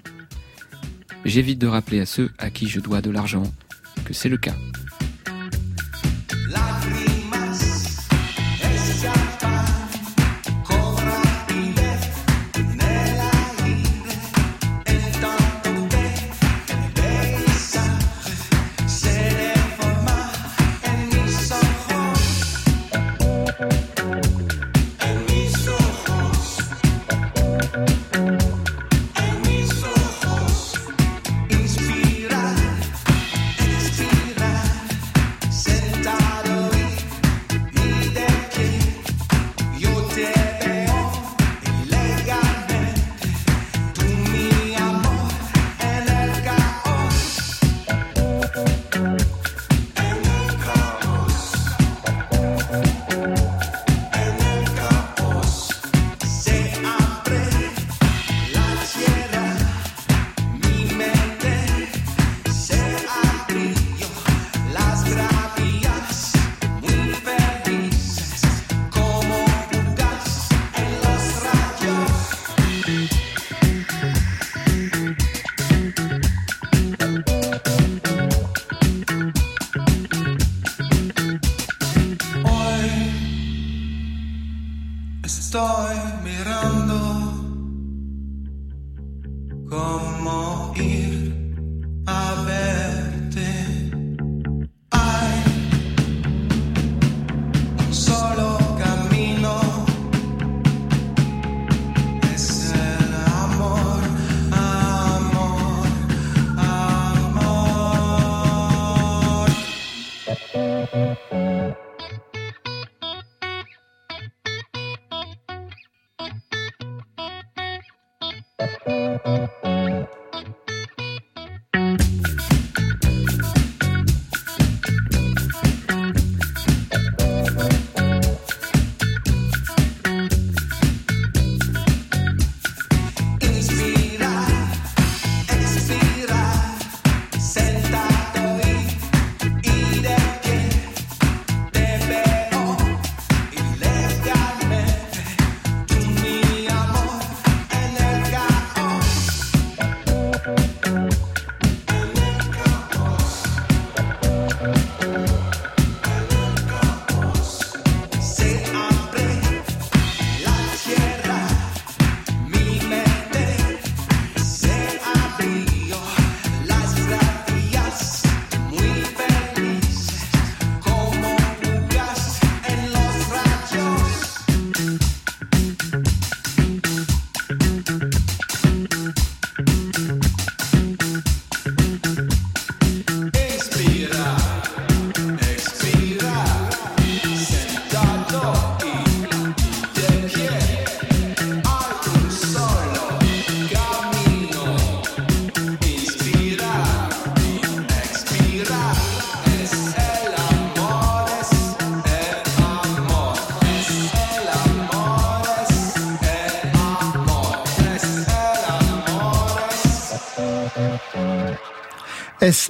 [1.23, 3.43] J'évite de rappeler à ceux à qui je dois de l'argent
[4.03, 4.55] que c'est le cas.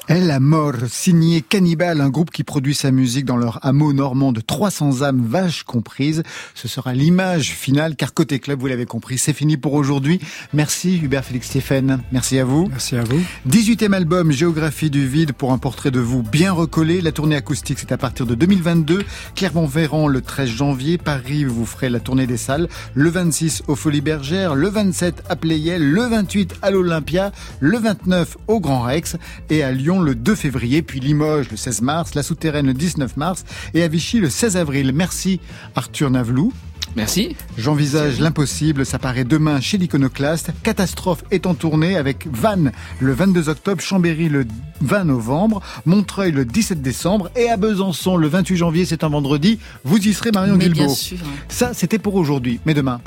[0.07, 4.31] SL à mort, signé Cannibal, un groupe qui produit sa musique dans leur hameau normand
[4.31, 6.21] de 300 âmes vaches comprises.
[6.53, 10.19] Ce sera l'image finale, car côté club, vous l'avez compris, c'est fini pour aujourd'hui.
[10.53, 12.67] Merci Hubert Félix Stéphane, merci à vous.
[12.69, 13.19] Merci à vous.
[13.49, 17.01] 18e album, Géographie du vide, pour un portrait de vous bien recollé.
[17.01, 19.03] La tournée acoustique, c'est à partir de 2022.
[19.35, 20.97] Clermont-Ferrand, le 13 janvier.
[20.97, 22.67] Paris, vous ferez la tournée des salles.
[22.93, 28.37] Le 26 au Folies Bergères, le 27 à Playel, le 28 à l'Olympia, le 29
[28.47, 29.17] au Grand Rex
[29.49, 33.17] et à Lyon le 2 février, puis Limoges le 16 mars, la Souterraine le 19
[33.17, 33.43] mars
[33.73, 34.91] et à Vichy le 16 avril.
[34.93, 35.39] Merci
[35.75, 36.51] Arthur Navlou.
[36.95, 37.35] Merci.
[37.57, 40.51] J'envisage l'impossible, ça paraît demain chez l'Iconoclaste.
[40.63, 42.71] Catastrophe est en tournée avec Vannes
[43.01, 44.45] le 22 octobre, Chambéry le
[44.81, 49.59] 20 novembre, Montreuil le 17 décembre et à Besançon le 28 janvier, c'est un vendredi.
[49.83, 50.85] Vous y serez Marion Mais Guilbault.
[50.85, 51.17] bien sûr.
[51.25, 51.29] hein.
[51.49, 53.01] Ça, c'était pour aujourd'hui, mais demain.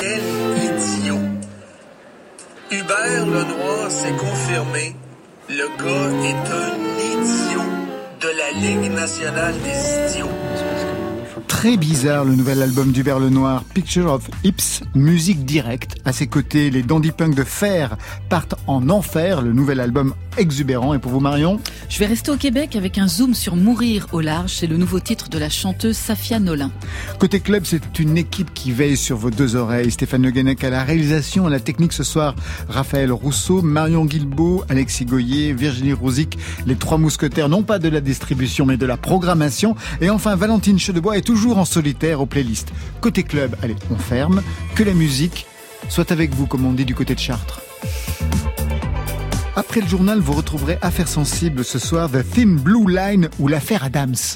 [0.00, 0.20] Quel
[1.02, 1.18] idiot.
[2.70, 4.94] Hubert Lenoir s'est confirmé.
[5.50, 6.76] Le gars est un
[7.14, 7.62] idiot
[8.20, 10.47] de la Ligue nationale des idiots.
[11.48, 15.96] Très bizarre le nouvel album d'Hubert Lenoir, Picture of Hips, musique directe.
[16.04, 17.96] À ses côtés, les dandy punk de Fer
[18.28, 20.94] partent en enfer, le nouvel album exubérant.
[20.94, 24.20] Et pour vous Marion Je vais rester au Québec avec un zoom sur Mourir au
[24.20, 24.54] large.
[24.54, 26.70] C'est le nouveau titre de la chanteuse Safia Nolin.
[27.18, 29.90] Côté club, c'est une équipe qui veille sur vos deux oreilles.
[29.90, 32.36] Stéphane Le Guenec à la réalisation, à la technique ce soir,
[32.68, 38.00] Raphaël Rousseau, Marion Guilbeault, Alexis Goyer, Virginie Rouzic, les trois mousquetaires, non pas de la
[38.00, 39.74] distribution, mais de la programmation.
[40.00, 42.72] Et enfin, Valentine Chedebois est toujours en solitaire aux playlists.
[43.00, 44.42] Côté club, allez, on ferme.
[44.74, 45.46] Que la musique
[45.88, 47.60] soit avec vous, comme on dit du côté de Chartres.
[49.54, 53.84] Après le journal, vous retrouverez Affaires sensibles ce soir, The Thin Blue Line ou l'affaire
[53.84, 54.16] Adams.